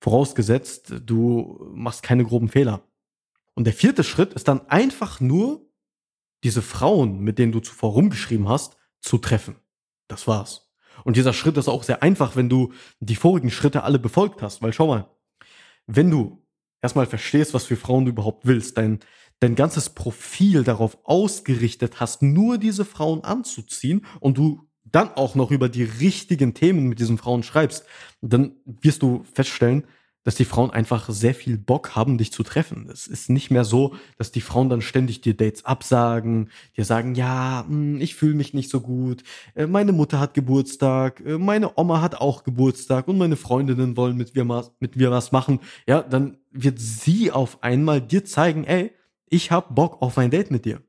Vorausgesetzt, 0.00 0.94
du 1.04 1.70
machst 1.74 2.02
keine 2.02 2.24
groben 2.24 2.48
Fehler. 2.48 2.82
Und 3.54 3.64
der 3.64 3.72
vierte 3.72 4.04
Schritt 4.04 4.34
ist 4.34 4.48
dann 4.48 4.68
einfach 4.68 5.20
nur, 5.20 5.66
diese 6.44 6.62
Frauen, 6.62 7.20
mit 7.20 7.38
denen 7.38 7.52
du 7.52 7.60
zuvor 7.60 7.92
rumgeschrieben 7.92 8.48
hast, 8.48 8.76
zu 9.00 9.18
treffen. 9.18 9.56
Das 10.06 10.26
war's. 10.26 10.70
Und 11.04 11.16
dieser 11.16 11.32
Schritt 11.32 11.56
ist 11.56 11.68
auch 11.68 11.82
sehr 11.82 12.02
einfach, 12.02 12.36
wenn 12.36 12.48
du 12.48 12.72
die 13.00 13.16
vorigen 13.16 13.50
Schritte 13.50 13.82
alle 13.82 13.98
befolgt 13.98 14.42
hast. 14.42 14.62
Weil 14.62 14.72
schau 14.72 14.86
mal, 14.86 15.10
wenn 15.86 16.10
du 16.10 16.44
erstmal 16.82 17.06
verstehst, 17.06 17.54
was 17.54 17.64
für 17.64 17.76
Frauen 17.76 18.04
du 18.04 18.12
überhaupt 18.12 18.46
willst, 18.46 18.78
dein, 18.78 19.00
dein 19.40 19.54
ganzes 19.54 19.90
Profil 19.90 20.64
darauf 20.64 20.98
ausgerichtet 21.04 22.00
hast, 22.00 22.22
nur 22.22 22.58
diese 22.58 22.84
Frauen 22.84 23.24
anzuziehen 23.24 24.06
und 24.20 24.38
du 24.38 24.65
dann 24.92 25.10
auch 25.12 25.34
noch 25.34 25.50
über 25.50 25.68
die 25.68 25.84
richtigen 25.84 26.54
Themen 26.54 26.88
mit 26.88 26.98
diesen 27.00 27.18
Frauen 27.18 27.42
schreibst, 27.42 27.84
dann 28.20 28.52
wirst 28.64 29.02
du 29.02 29.24
feststellen, 29.34 29.84
dass 30.26 30.34
die 30.34 30.44
Frauen 30.44 30.72
einfach 30.72 31.08
sehr 31.08 31.36
viel 31.36 31.56
Bock 31.56 31.94
haben, 31.94 32.18
dich 32.18 32.32
zu 32.32 32.42
treffen. 32.42 32.88
Es 32.92 33.06
ist 33.06 33.30
nicht 33.30 33.52
mehr 33.52 33.64
so, 33.64 33.94
dass 34.18 34.32
die 34.32 34.40
Frauen 34.40 34.68
dann 34.68 34.80
ständig 34.82 35.20
dir 35.20 35.36
Dates 35.36 35.64
absagen, 35.64 36.50
dir 36.76 36.84
sagen, 36.84 37.14
ja, 37.14 37.64
hm, 37.64 38.00
ich 38.00 38.16
fühle 38.16 38.34
mich 38.34 38.52
nicht 38.52 38.68
so 38.68 38.80
gut, 38.80 39.22
äh, 39.54 39.68
meine 39.68 39.92
Mutter 39.92 40.18
hat 40.18 40.34
Geburtstag, 40.34 41.20
äh, 41.24 41.38
meine 41.38 41.78
Oma 41.78 42.00
hat 42.00 42.16
auch 42.16 42.42
Geburtstag 42.42 43.06
und 43.06 43.18
meine 43.18 43.36
Freundinnen 43.36 43.96
wollen 43.96 44.16
mit 44.16 44.34
mir, 44.34 44.64
mit 44.80 44.96
mir 44.96 45.12
was 45.12 45.30
machen. 45.30 45.60
Ja, 45.86 46.02
dann 46.02 46.38
wird 46.50 46.80
sie 46.80 47.30
auf 47.30 47.62
einmal 47.62 48.00
dir 48.00 48.24
zeigen, 48.24 48.64
ey, 48.64 48.90
ich 49.28 49.52
hab 49.52 49.76
Bock 49.76 50.02
auf 50.02 50.18
ein 50.18 50.32
Date 50.32 50.50
mit 50.50 50.64
dir. 50.64 50.82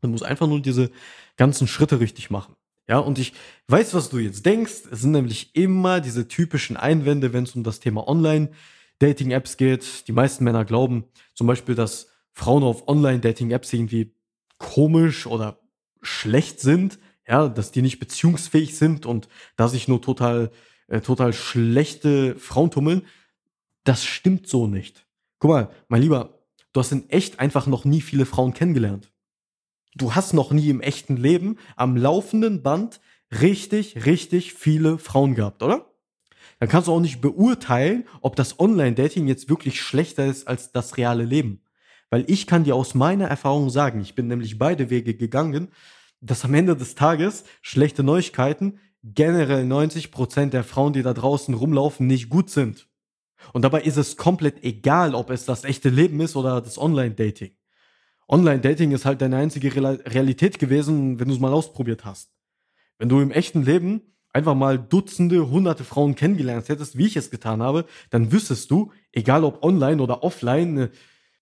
Du 0.00 0.08
musst 0.08 0.24
einfach 0.24 0.46
nur 0.46 0.60
diese 0.60 0.90
ganzen 1.36 1.66
Schritte 1.66 2.00
richtig 2.00 2.30
machen. 2.30 2.54
Ja, 2.88 2.98
und 2.98 3.18
ich 3.18 3.32
weiß, 3.68 3.94
was 3.94 4.10
du 4.10 4.18
jetzt 4.18 4.44
denkst. 4.44 4.82
Es 4.90 5.02
sind 5.02 5.12
nämlich 5.12 5.54
immer 5.54 6.00
diese 6.00 6.28
typischen 6.28 6.76
Einwände, 6.76 7.32
wenn 7.32 7.44
es 7.44 7.54
um 7.54 7.62
das 7.62 7.80
Thema 7.80 8.08
Online-Dating-Apps 8.08 9.56
geht. 9.56 10.08
Die 10.08 10.12
meisten 10.12 10.44
Männer 10.44 10.64
glauben 10.64 11.04
zum 11.34 11.46
Beispiel, 11.46 11.74
dass 11.74 12.08
Frauen 12.32 12.64
auf 12.64 12.88
Online-Dating-Apps 12.88 13.72
irgendwie 13.72 14.14
komisch 14.58 15.26
oder 15.26 15.60
schlecht 16.02 16.60
sind, 16.60 16.98
ja, 17.26 17.48
dass 17.48 17.70
die 17.70 17.82
nicht 17.82 18.00
beziehungsfähig 18.00 18.76
sind 18.76 19.06
und 19.06 19.28
da 19.56 19.68
sich 19.68 19.86
nur 19.86 20.02
total, 20.02 20.50
äh, 20.88 21.00
total 21.00 21.32
schlechte 21.32 22.34
Frauen 22.36 22.70
tummeln. 22.70 23.02
Das 23.84 24.04
stimmt 24.04 24.48
so 24.48 24.66
nicht. 24.66 25.06
Guck 25.38 25.50
mal, 25.50 25.70
mein 25.88 26.02
Lieber, 26.02 26.40
du 26.72 26.80
hast 26.80 26.92
in 26.92 27.08
echt 27.10 27.38
einfach 27.38 27.66
noch 27.66 27.84
nie 27.84 28.00
viele 28.00 28.26
Frauen 28.26 28.54
kennengelernt 28.54 29.11
du 29.94 30.14
hast 30.14 30.32
noch 30.32 30.50
nie 30.50 30.68
im 30.68 30.80
echten 30.80 31.16
Leben 31.16 31.58
am 31.76 31.96
laufenden 31.96 32.62
Band 32.62 33.00
richtig, 33.40 34.04
richtig 34.04 34.54
viele 34.54 34.98
Frauen 34.98 35.34
gehabt, 35.34 35.62
oder? 35.62 35.86
Dann 36.58 36.68
kannst 36.68 36.88
du 36.88 36.92
auch 36.92 37.00
nicht 37.00 37.20
beurteilen, 37.20 38.04
ob 38.20 38.36
das 38.36 38.60
Online-Dating 38.60 39.26
jetzt 39.26 39.48
wirklich 39.48 39.80
schlechter 39.80 40.26
ist 40.26 40.46
als 40.46 40.70
das 40.70 40.96
reale 40.96 41.24
Leben. 41.24 41.62
Weil 42.10 42.24
ich 42.28 42.46
kann 42.46 42.64
dir 42.64 42.76
aus 42.76 42.94
meiner 42.94 43.26
Erfahrung 43.26 43.70
sagen, 43.70 44.00
ich 44.00 44.14
bin 44.14 44.28
nämlich 44.28 44.58
beide 44.58 44.90
Wege 44.90 45.14
gegangen, 45.14 45.68
dass 46.20 46.44
am 46.44 46.54
Ende 46.54 46.76
des 46.76 46.94
Tages 46.94 47.44
schlechte 47.62 48.02
Neuigkeiten 48.02 48.78
generell 49.02 49.64
90% 49.64 50.50
der 50.50 50.62
Frauen, 50.62 50.92
die 50.92 51.02
da 51.02 51.14
draußen 51.14 51.54
rumlaufen, 51.54 52.06
nicht 52.06 52.28
gut 52.28 52.50
sind. 52.50 52.86
Und 53.52 53.62
dabei 53.62 53.82
ist 53.82 53.96
es 53.96 54.16
komplett 54.16 54.62
egal, 54.62 55.14
ob 55.14 55.30
es 55.30 55.44
das 55.44 55.64
echte 55.64 55.88
Leben 55.88 56.20
ist 56.20 56.36
oder 56.36 56.60
das 56.60 56.78
Online-Dating. 56.78 57.50
Online-Dating 58.32 58.92
ist 58.92 59.04
halt 59.04 59.20
deine 59.20 59.36
einzige 59.36 59.74
Realität 59.76 60.58
gewesen, 60.58 61.20
wenn 61.20 61.28
du 61.28 61.34
es 61.34 61.40
mal 61.40 61.52
ausprobiert 61.52 62.06
hast. 62.06 62.32
Wenn 62.98 63.10
du 63.10 63.20
im 63.20 63.30
echten 63.30 63.62
Leben 63.62 64.00
einfach 64.32 64.54
mal 64.54 64.78
Dutzende, 64.78 65.50
hunderte 65.50 65.84
Frauen 65.84 66.14
kennengelernt 66.14 66.70
hättest, 66.70 66.96
wie 66.96 67.04
ich 67.04 67.16
es 67.16 67.30
getan 67.30 67.62
habe, 67.62 67.84
dann 68.08 68.32
wüsstest 68.32 68.70
du, 68.70 68.90
egal 69.12 69.44
ob 69.44 69.62
online 69.62 70.02
oder 70.02 70.22
offline, 70.22 70.78
äh, 70.78 70.88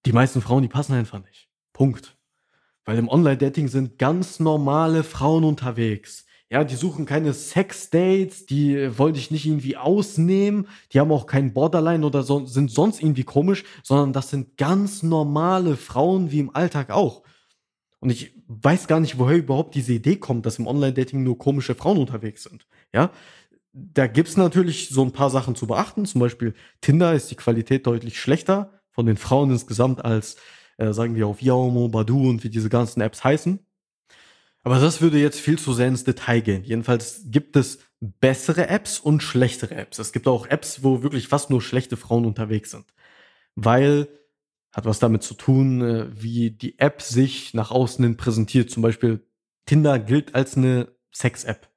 die 0.05 0.13
meisten 0.13 0.43
Frauen, 0.43 0.63
die 0.63 0.69
passen 0.69 0.95
einfach 0.95 1.23
nicht. 1.25 1.49
Punkt. 1.73 2.17
Weil 2.85 2.99
im 2.99 3.09
Online-Dating 3.09 3.69
sind 3.69 3.97
ganz 3.99 4.41
normale 4.41 5.05
Frauen 5.05 5.45
unterwegs. 5.45 6.27
Ja, 6.53 6.65
die 6.65 6.75
suchen 6.75 7.07
keine 7.07 7.33
Sex-Dates, 7.33 8.45
die 8.47 8.99
wollen 8.99 9.15
dich 9.15 9.31
nicht 9.31 9.47
irgendwie 9.47 9.77
ausnehmen, 9.77 10.67
die 10.93 10.99
haben 10.99 11.13
auch 11.13 11.27
kein 11.27 11.53
Borderline 11.55 12.05
oder 12.05 12.25
so, 12.25 12.45
sind 12.45 12.73
sonst 12.73 13.01
irgendwie 13.01 13.23
komisch, 13.23 13.63
sondern 13.85 14.13
das 14.13 14.31
sind 14.31 14.57
ganz 14.57 15.05
normale 15.05 15.77
Frauen 15.77 16.33
wie 16.33 16.41
im 16.41 16.55
Alltag 16.55 16.91
auch. 16.91 17.23
Und 18.01 18.11
ich 18.11 18.35
weiß 18.49 18.89
gar 18.89 19.01
nicht, 19.01 19.19
woher 19.19 19.37
überhaupt 19.39 19.75
diese 19.75 19.93
Idee 19.93 20.17
kommt, 20.17 20.47
dass 20.47 20.59
im 20.59 20.67
Online-Dating 20.67 21.23
nur 21.23 21.39
komische 21.39 21.75
Frauen 21.75 21.99
unterwegs 21.99 22.45
sind. 22.45 22.67
Ja, 22.95 23.11
da 23.73 24.07
gibt's 24.09 24.37
natürlich 24.37 24.89
so 24.91 25.03
ein 25.05 25.13
paar 25.13 25.31
Sachen 25.31 25.55
zu 25.57 25.67
beachten. 25.69 26.07
Zum 26.07 26.21
Beispiel 26.21 26.55
Tinder 26.81 27.15
ist 27.15 27.31
die 27.31 27.37
Qualität 27.37 27.87
deutlich 27.87 28.21
schlechter 28.21 28.81
von 28.93 29.07
den 29.07 29.17
Frauen 29.19 29.51
insgesamt 29.53 30.05
als, 30.05 30.37
äh, 30.79 30.93
sagen 30.93 31.15
wir, 31.17 31.29
auf 31.29 31.43
Yaumo, 31.43 31.89
Badu 31.89 32.29
und 32.31 32.45
wie 32.45 32.51
diese 32.51 32.71
ganzen 32.71 33.01
Apps 33.03 33.25
heißen. 33.25 33.61
Aber 34.63 34.79
das 34.79 35.01
würde 35.01 35.19
jetzt 35.19 35.41
viel 35.41 35.59
zu 35.59 35.73
sehr 35.73 35.89
ins 35.89 36.05
Detail 36.05 36.41
gehen. 36.41 36.65
Jedenfalls 36.65 37.23
gibt 37.27 37.57
es 37.57 37.79
bessere 38.01 38.69
Apps 38.69 38.99
und 38.99 39.23
schlechtere 39.23 39.75
Apps. 39.75 39.99
Es 39.99 40.13
gibt 40.13 40.29
auch 40.29 40.47
Apps, 40.47 40.83
wo 40.83 41.03
wirklich 41.03 41.29
fast 41.29 41.51
nur 41.51 41.63
schlechte 41.63 41.97
Frauen 41.97 42.27
unterwegs 42.27 42.71
sind. 42.71 42.87
Weil 43.55 44.09
hat 44.73 44.85
was 44.85 44.99
damit 44.99 45.23
zu 45.23 45.35
tun, 45.35 45.83
äh, 45.83 46.23
wie 46.23 46.51
die 46.51 46.79
App 46.79 47.03
sich 47.03 47.55
nach 47.55 47.71
außen 47.71 48.05
hin 48.05 48.17
präsentiert. 48.17 48.71
Zum 48.71 48.83
Beispiel 48.83 49.27
Tinder 49.67 49.99
gilt 49.99 50.35
als 50.35 50.57
eine 50.57 50.89
Sex-App. 51.13 51.69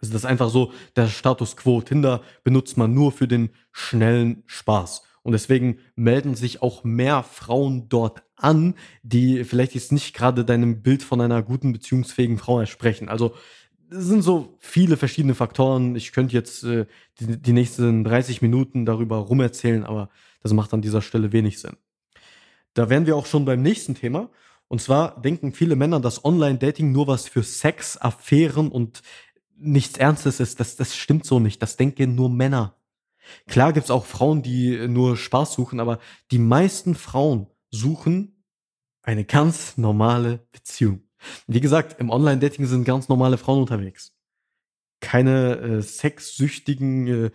Also 0.00 0.12
das 0.12 0.22
ist 0.22 0.26
einfach 0.26 0.50
so 0.50 0.72
der 0.96 1.08
Status 1.08 1.56
quo. 1.56 1.80
Tinder 1.80 2.22
benutzt 2.42 2.76
man 2.76 2.94
nur 2.94 3.12
für 3.12 3.28
den 3.28 3.50
schnellen 3.70 4.42
Spaß. 4.46 5.02
Und 5.22 5.32
deswegen 5.32 5.78
melden 5.96 6.34
sich 6.34 6.62
auch 6.62 6.82
mehr 6.82 7.22
Frauen 7.22 7.88
dort 7.88 8.22
an, 8.36 8.74
die 9.02 9.44
vielleicht 9.44 9.74
jetzt 9.74 9.92
nicht 9.92 10.14
gerade 10.14 10.44
deinem 10.44 10.82
Bild 10.82 11.02
von 11.02 11.20
einer 11.20 11.42
guten, 11.42 11.72
beziehungsfähigen 11.72 12.38
Frau 12.38 12.60
entsprechen. 12.60 13.08
Also 13.08 13.34
es 13.90 14.06
sind 14.06 14.22
so 14.22 14.56
viele 14.60 14.96
verschiedene 14.96 15.34
Faktoren. 15.34 15.96
Ich 15.96 16.12
könnte 16.12 16.34
jetzt 16.34 16.64
äh, 16.64 16.86
die, 17.18 17.40
die 17.40 17.52
nächsten 17.52 18.04
30 18.04 18.40
Minuten 18.40 18.86
darüber 18.86 19.16
rumerzählen, 19.16 19.84
aber 19.84 20.08
das 20.42 20.52
macht 20.52 20.72
an 20.72 20.80
dieser 20.80 21.02
Stelle 21.02 21.32
wenig 21.32 21.60
Sinn. 21.60 21.76
Da 22.74 22.88
wären 22.88 23.06
wir 23.06 23.16
auch 23.16 23.26
schon 23.26 23.44
beim 23.44 23.62
nächsten 23.62 23.94
Thema. 23.94 24.30
Und 24.68 24.80
zwar 24.80 25.20
denken 25.20 25.52
viele 25.52 25.74
Männer, 25.74 25.98
dass 25.98 26.24
Online-Dating 26.24 26.92
nur 26.92 27.08
was 27.08 27.28
für 27.28 27.42
Sex, 27.42 27.96
Affären 27.96 28.68
und 28.68 29.02
nichts 29.56 29.98
Ernstes 29.98 30.38
ist. 30.38 30.60
Das, 30.60 30.76
das 30.76 30.96
stimmt 30.96 31.26
so 31.26 31.40
nicht. 31.40 31.60
Das 31.60 31.76
denken 31.76 32.14
nur 32.14 32.30
Männer. 32.30 32.76
Klar 33.46 33.72
gibt's 33.72 33.90
auch 33.90 34.06
Frauen, 34.06 34.42
die 34.42 34.88
nur 34.88 35.16
Spaß 35.16 35.52
suchen, 35.54 35.80
aber 35.80 35.98
die 36.30 36.38
meisten 36.38 36.94
Frauen 36.94 37.46
suchen 37.70 38.44
eine 39.02 39.24
ganz 39.24 39.76
normale 39.76 40.46
Beziehung. 40.52 41.02
Wie 41.46 41.60
gesagt, 41.60 42.00
im 42.00 42.10
Online-Dating 42.10 42.66
sind 42.66 42.84
ganz 42.84 43.08
normale 43.08 43.38
Frauen 43.38 43.60
unterwegs. 43.60 44.14
Keine 45.00 45.56
äh, 45.58 45.82
sexsüchtigen 45.82 47.06
äh, 47.06 47.30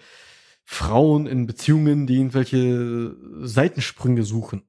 Frauen 0.63 1.27
in 1.27 1.45
Beziehungen, 1.45 2.07
die 2.07 2.15
irgendwelche 2.15 3.15
Seitensprünge 3.41 4.23
suchen. 4.23 4.63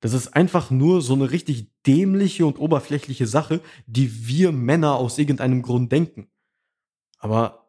Das 0.00 0.12
ist 0.12 0.28
einfach 0.28 0.70
nur 0.70 1.02
so 1.02 1.14
eine 1.14 1.30
richtig 1.30 1.72
dämliche 1.86 2.46
und 2.46 2.58
oberflächliche 2.58 3.26
Sache, 3.26 3.60
die 3.86 4.28
wir 4.28 4.52
Männer 4.52 4.94
aus 4.94 5.18
irgendeinem 5.18 5.62
Grund 5.62 5.90
denken. 5.90 6.28
Aber 7.18 7.67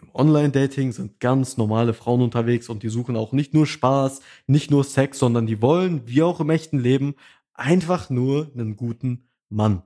im 0.00 0.08
Online-Dating 0.14 0.92
sind 0.92 1.20
ganz 1.20 1.56
normale 1.56 1.92
Frauen 1.92 2.22
unterwegs 2.22 2.68
und 2.68 2.82
die 2.82 2.88
suchen 2.88 3.16
auch 3.16 3.32
nicht 3.32 3.54
nur 3.54 3.66
Spaß, 3.66 4.20
nicht 4.46 4.70
nur 4.70 4.84
Sex, 4.84 5.18
sondern 5.18 5.46
die 5.46 5.60
wollen, 5.60 6.02
wie 6.06 6.22
auch 6.22 6.40
im 6.40 6.50
echten 6.50 6.78
Leben, 6.78 7.14
einfach 7.54 8.08
nur 8.08 8.50
einen 8.54 8.76
guten 8.76 9.28
Mann. 9.48 9.82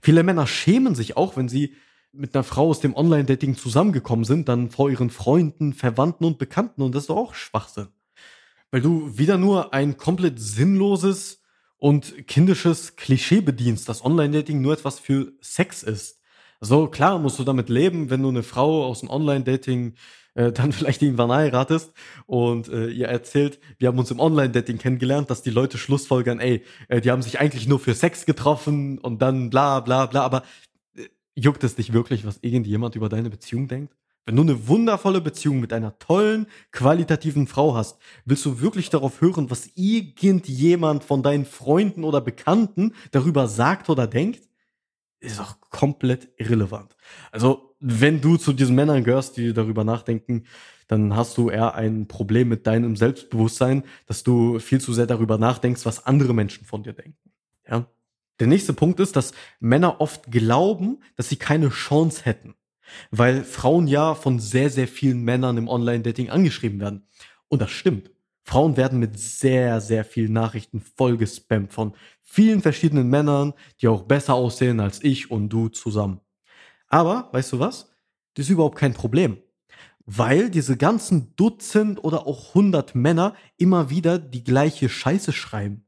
Viele 0.00 0.24
Männer 0.24 0.46
schämen 0.46 0.94
sich 0.94 1.16
auch, 1.16 1.36
wenn 1.36 1.48
sie 1.48 1.74
mit 2.12 2.34
einer 2.34 2.44
Frau 2.44 2.68
aus 2.68 2.80
dem 2.80 2.94
Online-Dating 2.94 3.56
zusammengekommen 3.56 4.24
sind, 4.24 4.48
dann 4.48 4.70
vor 4.70 4.90
ihren 4.90 5.10
Freunden, 5.10 5.72
Verwandten 5.72 6.24
und 6.24 6.38
Bekannten 6.38 6.82
und 6.82 6.94
das 6.94 7.04
ist 7.04 7.10
doch 7.10 7.16
auch 7.16 7.34
Schwachsinn. 7.34 7.88
Weil 8.70 8.80
du 8.80 9.16
wieder 9.16 9.38
nur 9.38 9.72
ein 9.72 9.96
komplett 9.96 10.40
sinnloses 10.40 11.42
und 11.78 12.26
kindisches 12.26 12.96
Klischee 12.96 13.40
bedienst, 13.40 13.88
dass 13.88 14.04
Online-Dating 14.04 14.60
nur 14.60 14.74
etwas 14.74 14.98
für 14.98 15.32
Sex 15.40 15.82
ist. 15.82 16.20
So, 16.64 16.86
klar 16.86 17.18
musst 17.18 17.40
du 17.40 17.44
damit 17.44 17.68
leben, 17.68 18.08
wenn 18.08 18.22
du 18.22 18.28
eine 18.28 18.44
Frau 18.44 18.84
aus 18.84 19.00
dem 19.00 19.10
Online-Dating 19.10 19.94
äh, 20.34 20.52
dann 20.52 20.70
vielleicht 20.72 21.02
irgendwann 21.02 21.32
heiratest 21.32 21.92
und 22.26 22.68
äh, 22.68 22.88
ihr 22.88 23.08
erzählt, 23.08 23.58
wir 23.78 23.88
haben 23.88 23.98
uns 23.98 24.12
im 24.12 24.20
Online-Dating 24.20 24.78
kennengelernt, 24.78 25.28
dass 25.28 25.42
die 25.42 25.50
Leute 25.50 25.76
schlussfolgern, 25.76 26.38
ey, 26.38 26.62
äh, 26.86 27.00
die 27.00 27.10
haben 27.10 27.22
sich 27.22 27.40
eigentlich 27.40 27.66
nur 27.66 27.80
für 27.80 27.94
Sex 27.94 28.26
getroffen 28.26 28.98
und 28.98 29.20
dann 29.20 29.50
bla 29.50 29.80
bla 29.80 30.06
bla, 30.06 30.22
aber 30.22 30.44
äh, 30.96 31.08
juckt 31.34 31.64
es 31.64 31.74
dich 31.74 31.92
wirklich, 31.92 32.24
was 32.24 32.38
irgendjemand 32.42 32.94
über 32.94 33.08
deine 33.08 33.28
Beziehung 33.28 33.66
denkt? 33.66 33.96
Wenn 34.24 34.36
du 34.36 34.42
eine 34.42 34.68
wundervolle 34.68 35.20
Beziehung 35.20 35.58
mit 35.58 35.72
einer 35.72 35.98
tollen, 35.98 36.46
qualitativen 36.70 37.48
Frau 37.48 37.74
hast, 37.74 37.98
willst 38.24 38.44
du 38.46 38.60
wirklich 38.60 38.88
darauf 38.88 39.20
hören, 39.20 39.50
was 39.50 39.70
irgendjemand 39.74 41.02
von 41.02 41.24
deinen 41.24 41.44
Freunden 41.44 42.04
oder 42.04 42.20
Bekannten 42.20 42.94
darüber 43.10 43.48
sagt 43.48 43.90
oder 43.90 44.06
denkt? 44.06 44.51
Ist 45.22 45.40
auch 45.40 45.56
komplett 45.70 46.28
irrelevant. 46.36 46.96
Also, 47.30 47.74
wenn 47.80 48.20
du 48.20 48.36
zu 48.36 48.52
diesen 48.52 48.74
Männern 48.74 49.04
gehörst, 49.04 49.36
die 49.36 49.52
darüber 49.52 49.84
nachdenken, 49.84 50.44
dann 50.88 51.16
hast 51.16 51.38
du 51.38 51.48
eher 51.48 51.74
ein 51.74 52.06
Problem 52.06 52.48
mit 52.48 52.66
deinem 52.66 52.96
Selbstbewusstsein, 52.96 53.84
dass 54.06 54.22
du 54.22 54.58
viel 54.58 54.80
zu 54.80 54.92
sehr 54.92 55.06
darüber 55.06 55.38
nachdenkst, 55.38 55.86
was 55.86 56.06
andere 56.06 56.34
Menschen 56.34 56.66
von 56.66 56.82
dir 56.82 56.92
denken. 56.92 57.30
Ja? 57.68 57.86
Der 58.40 58.46
nächste 58.46 58.72
Punkt 58.72 59.00
ist, 59.00 59.16
dass 59.16 59.32
Männer 59.60 60.00
oft 60.00 60.30
glauben, 60.30 61.00
dass 61.16 61.28
sie 61.28 61.36
keine 61.36 61.70
Chance 61.70 62.24
hätten, 62.24 62.54
weil 63.10 63.42
Frauen 63.42 63.86
ja 63.86 64.14
von 64.14 64.38
sehr, 64.38 64.70
sehr 64.70 64.88
vielen 64.88 65.22
Männern 65.22 65.56
im 65.56 65.68
Online-Dating 65.68 66.30
angeschrieben 66.30 66.80
werden. 66.80 67.06
Und 67.48 67.62
das 67.62 67.70
stimmt. 67.70 68.10
Frauen 68.44 68.76
werden 68.76 68.98
mit 68.98 69.18
sehr, 69.18 69.80
sehr 69.80 70.04
vielen 70.04 70.32
Nachrichten 70.32 70.80
vollgespammt 70.80 71.72
von 71.72 71.94
vielen 72.22 72.60
verschiedenen 72.60 73.08
Männern, 73.08 73.54
die 73.80 73.88
auch 73.88 74.02
besser 74.02 74.34
aussehen 74.34 74.80
als 74.80 75.02
ich 75.02 75.30
und 75.30 75.48
du 75.48 75.68
zusammen. 75.68 76.20
Aber, 76.88 77.28
weißt 77.32 77.52
du 77.52 77.60
was? 77.60 77.92
Das 78.34 78.46
ist 78.46 78.50
überhaupt 78.50 78.78
kein 78.78 78.94
Problem. 78.94 79.38
Weil 80.04 80.50
diese 80.50 80.76
ganzen 80.76 81.34
Dutzend 81.36 82.02
oder 82.02 82.26
auch 82.26 82.54
hundert 82.54 82.94
Männer 82.94 83.34
immer 83.56 83.90
wieder 83.90 84.18
die 84.18 84.44
gleiche 84.44 84.88
Scheiße 84.88 85.32
schreiben. 85.32 85.86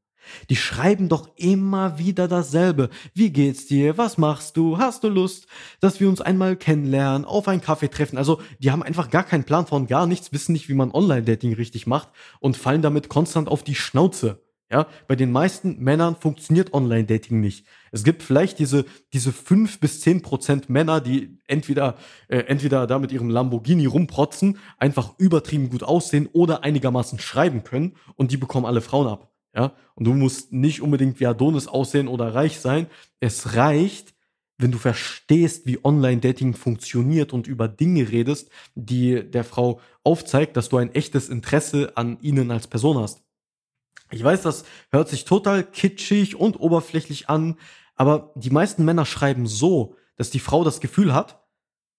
Die 0.50 0.56
schreiben 0.56 1.08
doch 1.08 1.28
immer 1.36 1.98
wieder 1.98 2.28
dasselbe. 2.28 2.90
Wie 3.14 3.30
geht's 3.30 3.66
dir? 3.66 3.98
Was 3.98 4.18
machst 4.18 4.56
du? 4.56 4.78
Hast 4.78 5.04
du 5.04 5.08
Lust, 5.08 5.46
dass 5.80 6.00
wir 6.00 6.08
uns 6.08 6.20
einmal 6.20 6.56
kennenlernen, 6.56 7.24
auf 7.24 7.48
einen 7.48 7.60
Kaffee 7.60 7.88
treffen? 7.88 8.18
Also, 8.18 8.40
die 8.58 8.70
haben 8.70 8.82
einfach 8.82 9.10
gar 9.10 9.24
keinen 9.24 9.44
Plan 9.44 9.66
von 9.66 9.86
gar 9.86 10.06
nichts, 10.06 10.32
wissen 10.32 10.52
nicht, 10.52 10.68
wie 10.68 10.74
man 10.74 10.90
Online-Dating 10.90 11.54
richtig 11.54 11.86
macht 11.86 12.08
und 12.40 12.56
fallen 12.56 12.82
damit 12.82 13.08
konstant 13.08 13.48
auf 13.48 13.62
die 13.62 13.74
Schnauze. 13.74 14.44
Ja, 14.72 14.86
bei 15.06 15.14
den 15.14 15.30
meisten 15.30 15.78
Männern 15.78 16.16
funktioniert 16.16 16.72
Online-Dating 16.72 17.38
nicht. 17.38 17.66
Es 17.92 18.02
gibt 18.02 18.22
vielleicht 18.22 18.58
diese, 18.58 18.86
diese 19.12 19.30
fünf 19.30 19.78
bis 19.78 20.00
zehn 20.00 20.22
Prozent 20.22 20.70
Männer, 20.70 21.00
die 21.00 21.38
entweder, 21.46 21.96
äh, 22.28 22.38
entweder 22.38 22.86
da 22.86 22.98
mit 22.98 23.12
ihrem 23.12 23.28
Lamborghini 23.28 23.84
rumprotzen, 23.86 24.58
einfach 24.78 25.18
übertrieben 25.18 25.68
gut 25.68 25.82
aussehen 25.82 26.28
oder 26.32 26.64
einigermaßen 26.64 27.18
schreiben 27.18 27.62
können 27.62 27.96
und 28.16 28.32
die 28.32 28.38
bekommen 28.38 28.64
alle 28.64 28.80
Frauen 28.80 29.06
ab. 29.06 29.33
Ja, 29.54 29.72
und 29.94 30.04
du 30.04 30.14
musst 30.14 30.52
nicht 30.52 30.82
unbedingt 30.82 31.20
wie 31.20 31.26
Adonis 31.26 31.68
aussehen 31.68 32.08
oder 32.08 32.34
reich 32.34 32.58
sein. 32.58 32.88
Es 33.20 33.54
reicht, 33.54 34.14
wenn 34.58 34.72
du 34.72 34.78
verstehst, 34.78 35.66
wie 35.66 35.84
Online-Dating 35.84 36.54
funktioniert 36.54 37.32
und 37.32 37.46
über 37.46 37.68
Dinge 37.68 38.10
redest, 38.10 38.50
die 38.74 39.22
der 39.28 39.44
Frau 39.44 39.80
aufzeigt, 40.02 40.56
dass 40.56 40.68
du 40.68 40.76
ein 40.76 40.92
echtes 40.94 41.28
Interesse 41.28 41.96
an 41.96 42.18
ihnen 42.20 42.50
als 42.50 42.66
Person 42.66 42.98
hast. 42.98 43.22
Ich 44.10 44.22
weiß, 44.22 44.42
das 44.42 44.64
hört 44.90 45.08
sich 45.08 45.24
total 45.24 45.64
kitschig 45.64 46.36
und 46.36 46.58
oberflächlich 46.60 47.28
an, 47.28 47.56
aber 47.94 48.32
die 48.34 48.50
meisten 48.50 48.84
Männer 48.84 49.06
schreiben 49.06 49.46
so, 49.46 49.96
dass 50.16 50.30
die 50.30 50.40
Frau 50.40 50.64
das 50.64 50.80
Gefühl 50.80 51.14
hat, 51.14 51.44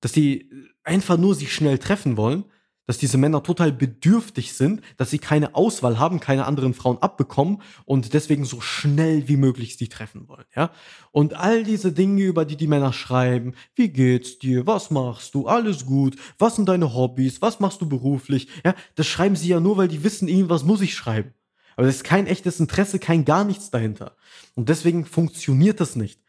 dass 0.01 0.13
sie 0.13 0.51
einfach 0.83 1.17
nur 1.17 1.35
sich 1.35 1.53
schnell 1.53 1.77
treffen 1.77 2.17
wollen 2.17 2.45
dass 2.87 2.97
diese 2.97 3.17
Männer 3.17 3.43
total 3.43 3.71
bedürftig 3.71 4.53
sind, 4.53 4.81
dass 4.97 5.09
sie 5.09 5.19
keine 5.19 5.55
Auswahl 5.55 5.99
haben, 5.99 6.19
keine 6.19 6.45
anderen 6.45 6.73
Frauen 6.73 6.97
abbekommen 6.99 7.61
und 7.85 8.13
deswegen 8.13 8.45
so 8.45 8.61
schnell 8.61 9.27
wie 9.27 9.37
möglich 9.37 9.77
sie 9.77 9.87
treffen 9.87 10.27
wollen, 10.27 10.45
ja? 10.55 10.71
Und 11.11 11.33
all 11.33 11.63
diese 11.63 11.91
Dinge, 11.91 12.23
über 12.23 12.45
die 12.45 12.57
die 12.57 12.67
Männer 12.67 12.93
schreiben, 12.93 13.53
wie 13.73 13.89
geht's 13.89 14.39
dir, 14.39 14.67
was 14.67 14.91
machst 14.91 15.35
du, 15.35 15.47
alles 15.47 15.85
gut, 15.85 16.15
was 16.37 16.55
sind 16.55 16.69
deine 16.69 16.93
Hobbys, 16.93 17.41
was 17.41 17.59
machst 17.59 17.81
du 17.81 17.89
beruflich, 17.89 18.47
ja? 18.63 18.75
Das 18.95 19.07
schreiben 19.07 19.35
sie 19.35 19.49
ja 19.49 19.59
nur, 19.59 19.77
weil 19.77 19.87
die 19.87 20.03
wissen, 20.03 20.27
irgendwas 20.27 20.63
muss 20.63 20.81
ich 20.81 20.95
schreiben. 20.95 21.33
Aber 21.75 21.87
es 21.87 21.97
ist 21.97 22.03
kein 22.03 22.27
echtes 22.27 22.59
Interesse, 22.59 22.99
kein 22.99 23.25
gar 23.25 23.43
nichts 23.43 23.69
dahinter. 23.69 24.15
Und 24.53 24.69
deswegen 24.69 25.05
funktioniert 25.05 25.79
das 25.79 25.95
nicht. 25.95 26.21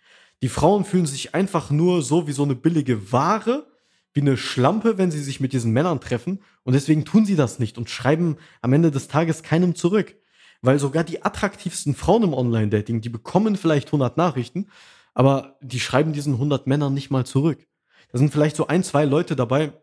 Die 0.42 0.48
Frauen 0.48 0.84
fühlen 0.84 1.06
sich 1.06 1.34
einfach 1.34 1.70
nur 1.70 2.02
so 2.02 2.26
wie 2.26 2.32
so 2.32 2.42
eine 2.42 2.54
billige 2.54 3.12
Ware, 3.12 3.66
wie 4.16 4.22
eine 4.22 4.38
Schlampe, 4.38 4.96
wenn 4.96 5.10
sie 5.10 5.22
sich 5.22 5.40
mit 5.40 5.52
diesen 5.52 5.72
Männern 5.72 6.00
treffen. 6.00 6.40
Und 6.64 6.72
deswegen 6.72 7.04
tun 7.04 7.26
sie 7.26 7.36
das 7.36 7.58
nicht 7.58 7.76
und 7.76 7.90
schreiben 7.90 8.38
am 8.62 8.72
Ende 8.72 8.90
des 8.90 9.08
Tages 9.08 9.42
keinem 9.42 9.74
zurück. 9.74 10.16
Weil 10.62 10.78
sogar 10.78 11.04
die 11.04 11.22
attraktivsten 11.22 11.94
Frauen 11.94 12.22
im 12.22 12.32
Online-Dating, 12.34 13.02
die 13.02 13.10
bekommen 13.10 13.56
vielleicht 13.56 13.88
100 13.88 14.16
Nachrichten, 14.16 14.68
aber 15.12 15.58
die 15.60 15.80
schreiben 15.80 16.14
diesen 16.14 16.32
100 16.32 16.66
Männern 16.66 16.94
nicht 16.94 17.10
mal 17.10 17.26
zurück. 17.26 17.66
Da 18.10 18.18
sind 18.18 18.32
vielleicht 18.32 18.56
so 18.56 18.66
ein, 18.66 18.82
zwei 18.82 19.04
Leute 19.04 19.36
dabei, 19.36 19.74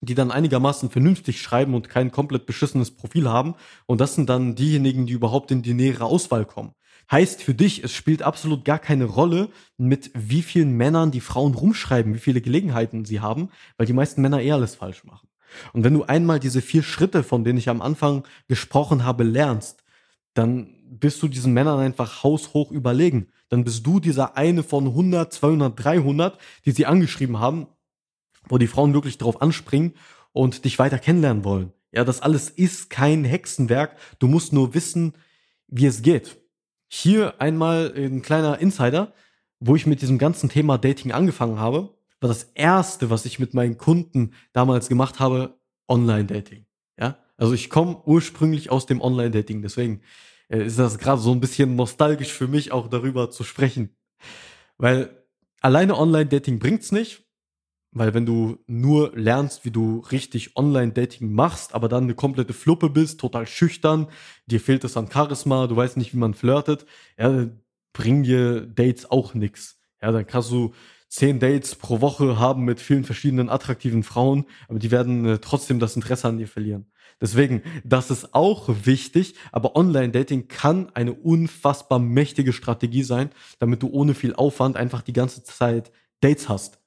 die 0.00 0.14
dann 0.14 0.30
einigermaßen 0.30 0.90
vernünftig 0.90 1.40
schreiben 1.40 1.74
und 1.74 1.88
kein 1.88 2.12
komplett 2.12 2.44
beschissenes 2.44 2.94
Profil 2.94 3.28
haben. 3.28 3.54
Und 3.86 4.00
das 4.00 4.14
sind 4.14 4.28
dann 4.28 4.54
diejenigen, 4.54 5.06
die 5.06 5.14
überhaupt 5.14 5.50
in 5.50 5.62
die 5.62 5.74
nähere 5.74 6.04
Auswahl 6.04 6.44
kommen. 6.44 6.72
Heißt 7.10 7.42
für 7.42 7.54
dich, 7.54 7.82
es 7.82 7.94
spielt 7.94 8.22
absolut 8.22 8.64
gar 8.64 8.78
keine 8.78 9.04
Rolle, 9.04 9.48
mit 9.78 10.10
wie 10.14 10.42
vielen 10.42 10.72
Männern 10.72 11.10
die 11.10 11.20
Frauen 11.20 11.54
rumschreiben, 11.54 12.14
wie 12.14 12.18
viele 12.18 12.42
Gelegenheiten 12.42 13.04
sie 13.04 13.20
haben, 13.20 13.48
weil 13.76 13.86
die 13.86 13.94
meisten 13.94 14.20
Männer 14.20 14.42
eh 14.42 14.52
alles 14.52 14.74
falsch 14.74 15.04
machen. 15.04 15.28
Und 15.72 15.84
wenn 15.84 15.94
du 15.94 16.04
einmal 16.04 16.38
diese 16.38 16.60
vier 16.60 16.82
Schritte, 16.82 17.22
von 17.22 17.44
denen 17.44 17.58
ich 17.58 17.70
am 17.70 17.80
Anfang 17.80 18.24
gesprochen 18.46 19.04
habe, 19.04 19.24
lernst, 19.24 19.84
dann 20.34 20.74
bist 20.90 21.22
du 21.22 21.28
diesen 21.28 21.52
Männern 21.52 21.80
einfach 21.80 22.22
haushoch 22.22 22.70
überlegen. 22.70 23.28
Dann 23.48 23.64
bist 23.64 23.86
du 23.86 24.00
dieser 24.00 24.36
eine 24.36 24.62
von 24.62 24.86
100, 24.86 25.32
200, 25.32 25.84
300, 25.84 26.38
die 26.66 26.72
sie 26.72 26.86
angeschrieben 26.86 27.38
haben, 27.38 27.66
wo 28.48 28.58
die 28.58 28.66
Frauen 28.66 28.94
wirklich 28.94 29.18
drauf 29.18 29.40
anspringen 29.40 29.94
und 30.32 30.64
dich 30.64 30.78
weiter 30.78 30.98
kennenlernen 30.98 31.44
wollen. 31.44 31.72
Ja, 31.92 32.04
das 32.04 32.20
alles 32.20 32.50
ist 32.50 32.90
kein 32.90 33.24
Hexenwerk. 33.24 33.96
Du 34.18 34.28
musst 34.28 34.52
nur 34.52 34.74
wissen, 34.74 35.14
wie 35.68 35.86
es 35.86 36.02
geht. 36.02 36.36
Hier 36.88 37.40
einmal 37.40 37.92
ein 37.94 38.22
kleiner 38.22 38.58
Insider, 38.58 39.12
wo 39.60 39.76
ich 39.76 39.86
mit 39.86 40.02
diesem 40.02 40.18
ganzen 40.18 40.48
Thema 40.48 40.78
Dating 40.78 41.12
angefangen 41.12 41.58
habe, 41.58 41.94
war 42.20 42.28
das 42.28 42.44
erste, 42.54 43.10
was 43.10 43.24
ich 43.24 43.38
mit 43.38 43.54
meinen 43.54 43.78
Kunden 43.78 44.32
damals 44.52 44.88
gemacht 44.88 45.20
habe, 45.20 45.58
Online-Dating. 45.88 46.66
Ja, 46.98 47.18
also 47.36 47.54
ich 47.54 47.70
komme 47.70 48.02
ursprünglich 48.04 48.70
aus 48.70 48.86
dem 48.86 49.00
Online-Dating, 49.00 49.62
deswegen 49.62 50.02
äh, 50.48 50.64
ist 50.64 50.78
das 50.78 50.98
gerade 50.98 51.20
so 51.20 51.32
ein 51.32 51.40
bisschen 51.40 51.76
nostalgisch 51.76 52.32
für 52.32 52.48
mich, 52.48 52.72
auch 52.72 52.88
darüber 52.88 53.30
zu 53.30 53.44
sprechen. 53.44 53.96
Weil 54.78 55.24
alleine 55.60 55.96
Online-Dating 55.96 56.58
bringt's 56.58 56.92
nicht. 56.92 57.27
Weil 57.98 58.14
wenn 58.14 58.26
du 58.26 58.58
nur 58.66 59.12
lernst, 59.16 59.64
wie 59.64 59.70
du 59.70 60.00
richtig 60.12 60.56
Online-Dating 60.56 61.32
machst, 61.32 61.74
aber 61.74 61.88
dann 61.88 62.04
eine 62.04 62.14
komplette 62.14 62.52
Fluppe 62.52 62.90
bist, 62.90 63.18
total 63.18 63.46
schüchtern, 63.46 64.06
dir 64.46 64.60
fehlt 64.60 64.84
es 64.84 64.96
an 64.96 65.10
Charisma, 65.10 65.66
du 65.66 65.74
weißt 65.74 65.96
nicht, 65.96 66.14
wie 66.14 66.18
man 66.18 66.34
flirtet, 66.34 66.86
ja, 67.18 67.48
bringen 67.92 68.22
dir 68.22 68.60
Dates 68.66 69.10
auch 69.10 69.34
nix. 69.34 69.80
Ja, 70.00 70.12
dann 70.12 70.26
kannst 70.26 70.52
du 70.52 70.72
zehn 71.08 71.40
Dates 71.40 71.74
pro 71.74 72.00
Woche 72.00 72.38
haben 72.38 72.64
mit 72.64 72.80
vielen 72.80 73.02
verschiedenen 73.04 73.48
attraktiven 73.48 74.04
Frauen, 74.04 74.44
aber 74.68 74.78
die 74.78 74.90
werden 74.90 75.24
äh, 75.24 75.38
trotzdem 75.38 75.80
das 75.80 75.96
Interesse 75.96 76.28
an 76.28 76.38
dir 76.38 76.46
verlieren. 76.46 76.86
Deswegen, 77.20 77.62
das 77.82 78.12
ist 78.12 78.32
auch 78.32 78.68
wichtig, 78.84 79.34
aber 79.50 79.74
Online-Dating 79.74 80.46
kann 80.46 80.90
eine 80.94 81.14
unfassbar 81.14 81.98
mächtige 81.98 82.52
Strategie 82.52 83.02
sein, 83.02 83.30
damit 83.58 83.82
du 83.82 83.88
ohne 83.88 84.14
viel 84.14 84.34
Aufwand 84.34 84.76
einfach 84.76 85.02
die 85.02 85.12
ganze 85.12 85.42
Zeit 85.42 85.90
Dates 86.20 86.48
hast. 86.48 86.77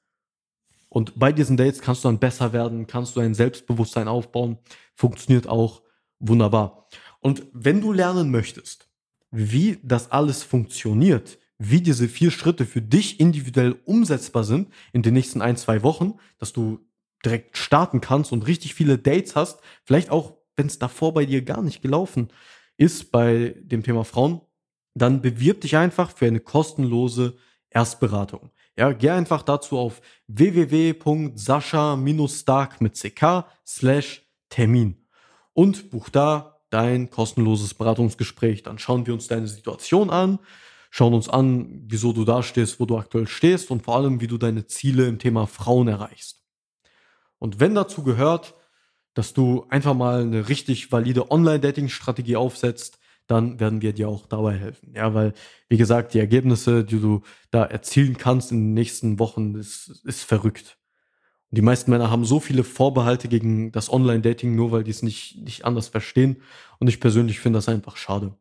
Und 0.92 1.18
bei 1.18 1.32
diesen 1.32 1.56
Dates 1.56 1.80
kannst 1.80 2.04
du 2.04 2.08
dann 2.08 2.18
besser 2.18 2.52
werden, 2.52 2.86
kannst 2.86 3.16
du 3.16 3.20
ein 3.20 3.32
Selbstbewusstsein 3.32 4.08
aufbauen. 4.08 4.58
Funktioniert 4.94 5.46
auch 5.46 5.80
wunderbar. 6.18 6.86
Und 7.20 7.46
wenn 7.54 7.80
du 7.80 7.94
lernen 7.94 8.30
möchtest, 8.30 8.90
wie 9.30 9.78
das 9.82 10.10
alles 10.10 10.42
funktioniert, 10.42 11.38
wie 11.56 11.80
diese 11.80 12.08
vier 12.08 12.30
Schritte 12.30 12.66
für 12.66 12.82
dich 12.82 13.20
individuell 13.20 13.80
umsetzbar 13.86 14.44
sind 14.44 14.68
in 14.92 15.00
den 15.00 15.14
nächsten 15.14 15.40
ein, 15.40 15.56
zwei 15.56 15.82
Wochen, 15.82 16.18
dass 16.36 16.52
du 16.52 16.80
direkt 17.24 17.56
starten 17.56 18.02
kannst 18.02 18.30
und 18.30 18.46
richtig 18.46 18.74
viele 18.74 18.98
Dates 18.98 19.34
hast, 19.34 19.60
vielleicht 19.84 20.10
auch, 20.10 20.36
wenn 20.56 20.66
es 20.66 20.78
davor 20.78 21.14
bei 21.14 21.24
dir 21.24 21.40
gar 21.40 21.62
nicht 21.62 21.80
gelaufen 21.80 22.28
ist 22.76 23.10
bei 23.10 23.54
dem 23.62 23.82
Thema 23.82 24.04
Frauen, 24.04 24.42
dann 24.92 25.22
bewirb 25.22 25.62
dich 25.62 25.74
einfach 25.74 26.14
für 26.14 26.26
eine 26.26 26.40
kostenlose 26.40 27.38
Erstberatung. 27.70 28.50
Ja, 28.76 28.92
geh 28.92 29.10
einfach 29.10 29.42
dazu 29.42 29.78
auf 29.78 30.00
www.sascha-stark 30.28 32.80
mit 32.80 32.94
ck 32.94 33.44
slash 33.66 34.22
Termin 34.48 35.06
und 35.52 35.90
buch 35.90 36.08
da 36.08 36.60
dein 36.70 37.10
kostenloses 37.10 37.74
Beratungsgespräch. 37.74 38.62
Dann 38.62 38.78
schauen 38.78 39.06
wir 39.06 39.12
uns 39.12 39.28
deine 39.28 39.46
Situation 39.46 40.08
an, 40.08 40.38
schauen 40.90 41.12
uns 41.12 41.28
an, 41.28 41.82
wieso 41.86 42.14
du 42.14 42.24
da 42.24 42.42
stehst, 42.42 42.80
wo 42.80 42.86
du 42.86 42.96
aktuell 42.96 43.26
stehst 43.26 43.70
und 43.70 43.82
vor 43.82 43.96
allem, 43.96 44.22
wie 44.22 44.26
du 44.26 44.38
deine 44.38 44.66
Ziele 44.66 45.06
im 45.06 45.18
Thema 45.18 45.46
Frauen 45.46 45.88
erreichst. 45.88 46.42
Und 47.38 47.60
wenn 47.60 47.74
dazu 47.74 48.02
gehört, 48.02 48.54
dass 49.12 49.34
du 49.34 49.66
einfach 49.68 49.92
mal 49.94 50.22
eine 50.22 50.48
richtig 50.48 50.90
valide 50.90 51.30
Online-Dating-Strategie 51.30 52.36
aufsetzt, 52.36 52.98
dann 53.32 53.58
werden 53.58 53.82
wir 53.82 53.92
dir 53.92 54.08
auch 54.08 54.26
dabei 54.26 54.54
helfen. 54.56 54.92
Ja, 54.94 55.14
weil, 55.14 55.32
wie 55.68 55.78
gesagt, 55.78 56.14
die 56.14 56.18
Ergebnisse, 56.18 56.84
die 56.84 57.00
du 57.00 57.22
da 57.50 57.64
erzielen 57.64 58.16
kannst 58.16 58.52
in 58.52 58.58
den 58.58 58.74
nächsten 58.74 59.18
Wochen, 59.18 59.54
ist, 59.54 60.02
ist 60.04 60.22
verrückt. 60.22 60.78
Und 61.50 61.56
die 61.56 61.62
meisten 61.62 61.90
Männer 61.90 62.10
haben 62.10 62.24
so 62.24 62.40
viele 62.40 62.64
Vorbehalte 62.64 63.28
gegen 63.28 63.72
das 63.72 63.92
Online-Dating, 63.92 64.54
nur 64.54 64.72
weil 64.72 64.84
die 64.84 64.90
es 64.90 65.02
nicht, 65.02 65.38
nicht 65.42 65.64
anders 65.64 65.88
verstehen. 65.88 66.36
Und 66.78 66.88
ich 66.88 67.00
persönlich 67.00 67.40
finde 67.40 67.58
das 67.58 67.68
einfach 67.68 67.96
schade. 67.96 68.34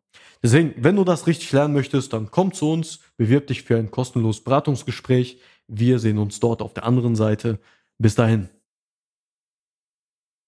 Deswegen, 0.43 0.73
wenn 0.77 0.95
du 0.95 1.03
das 1.03 1.27
richtig 1.27 1.51
lernen 1.51 1.73
möchtest, 1.73 2.13
dann 2.13 2.31
komm 2.31 2.53
zu 2.53 2.71
uns, 2.71 2.99
bewirb 3.17 3.47
dich 3.47 3.63
für 3.63 3.77
ein 3.77 3.91
kostenloses 3.91 4.43
Beratungsgespräch. 4.43 5.39
Wir 5.67 5.99
sehen 5.99 6.17
uns 6.17 6.39
dort 6.39 6.61
auf 6.61 6.73
der 6.73 6.85
anderen 6.85 7.15
Seite. 7.15 7.59
Bis 7.97 8.15
dahin. 8.15 8.49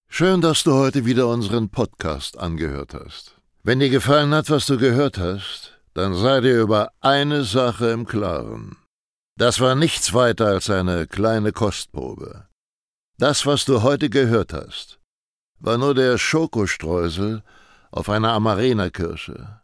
Schön, 0.08 0.42
dass 0.42 0.64
du 0.64 0.74
heute 0.74 1.06
wieder 1.06 1.28
unseren 1.28 1.70
Podcast 1.70 2.38
angehört 2.38 2.94
hast. 2.94 3.33
Wenn 3.66 3.80
dir 3.80 3.90
gefallen 3.90 4.34
hat, 4.34 4.50
was 4.50 4.66
du 4.66 4.78
gehört 4.78 5.18
hast, 5.18 5.80
dann 5.94 6.14
sei 6.14 6.42
dir 6.42 6.60
über 6.60 6.92
eine 7.00 7.46
Sache 7.46 7.92
im 7.92 8.06
Klaren. 8.06 8.76
Das 9.38 9.62
war 9.62 9.74
nichts 9.74 10.14
weiter 10.14 10.48
als 10.48 10.70
eine 10.70 11.08
kleine 11.08 11.54
Kostprobe. 11.54 12.48
Das, 13.18 13.46
was 13.46 13.64
du 13.64 13.82
heute 13.82 14.10
gehört 14.10 14.52
hast, 14.52 15.00
war 15.60 15.78
nur 15.78 15.96
der 15.96 16.18
Schokostreusel 16.18 17.42
auf 17.90 18.10
einer 18.10 18.34
Amarena-Kirsche, 18.34 19.62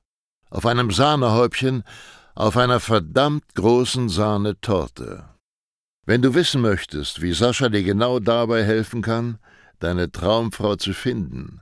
auf 0.49 0.65
einem 0.65 0.91
Sahnehäubchen, 0.91 1.83
auf 2.35 2.55
einer 2.55 2.79
verdammt 2.79 3.53
großen 3.55 4.07
Sahnetorte. 4.07 5.25
Wenn 6.05 6.21
du 6.21 6.33
wissen 6.35 6.62
möchtest, 6.62 7.21
wie 7.21 7.33
Sascha 7.33 7.67
dir 7.67 7.83
genau 7.83 8.19
dabei 8.19 8.63
helfen 8.63 9.01
kann, 9.01 9.39
deine 9.79 10.09
Traumfrau 10.09 10.77
zu 10.77 10.93
finden, 10.93 11.62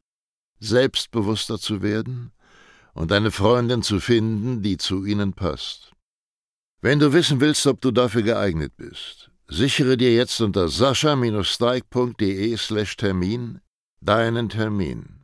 selbstbewusster 0.61 1.59
zu 1.59 1.81
werden 1.81 2.31
und 2.93 3.11
eine 3.11 3.31
Freundin 3.31 3.83
zu 3.83 3.99
finden, 3.99 4.61
die 4.61 4.77
zu 4.77 5.03
ihnen 5.05 5.33
passt. 5.33 5.91
Wenn 6.81 6.99
du 6.99 7.11
wissen 7.13 7.41
willst, 7.41 7.67
ob 7.67 7.81
du 7.81 7.91
dafür 7.91 8.21
geeignet 8.21 8.73
bist, 8.77 9.31
sichere 9.47 9.97
dir 9.97 10.13
jetzt 10.13 10.39
unter 10.39 10.69
sascha-steig.de 10.69 12.57
slash 12.57 12.95
Termin 12.95 13.59
deinen 14.01 14.49
Termin. 14.49 15.20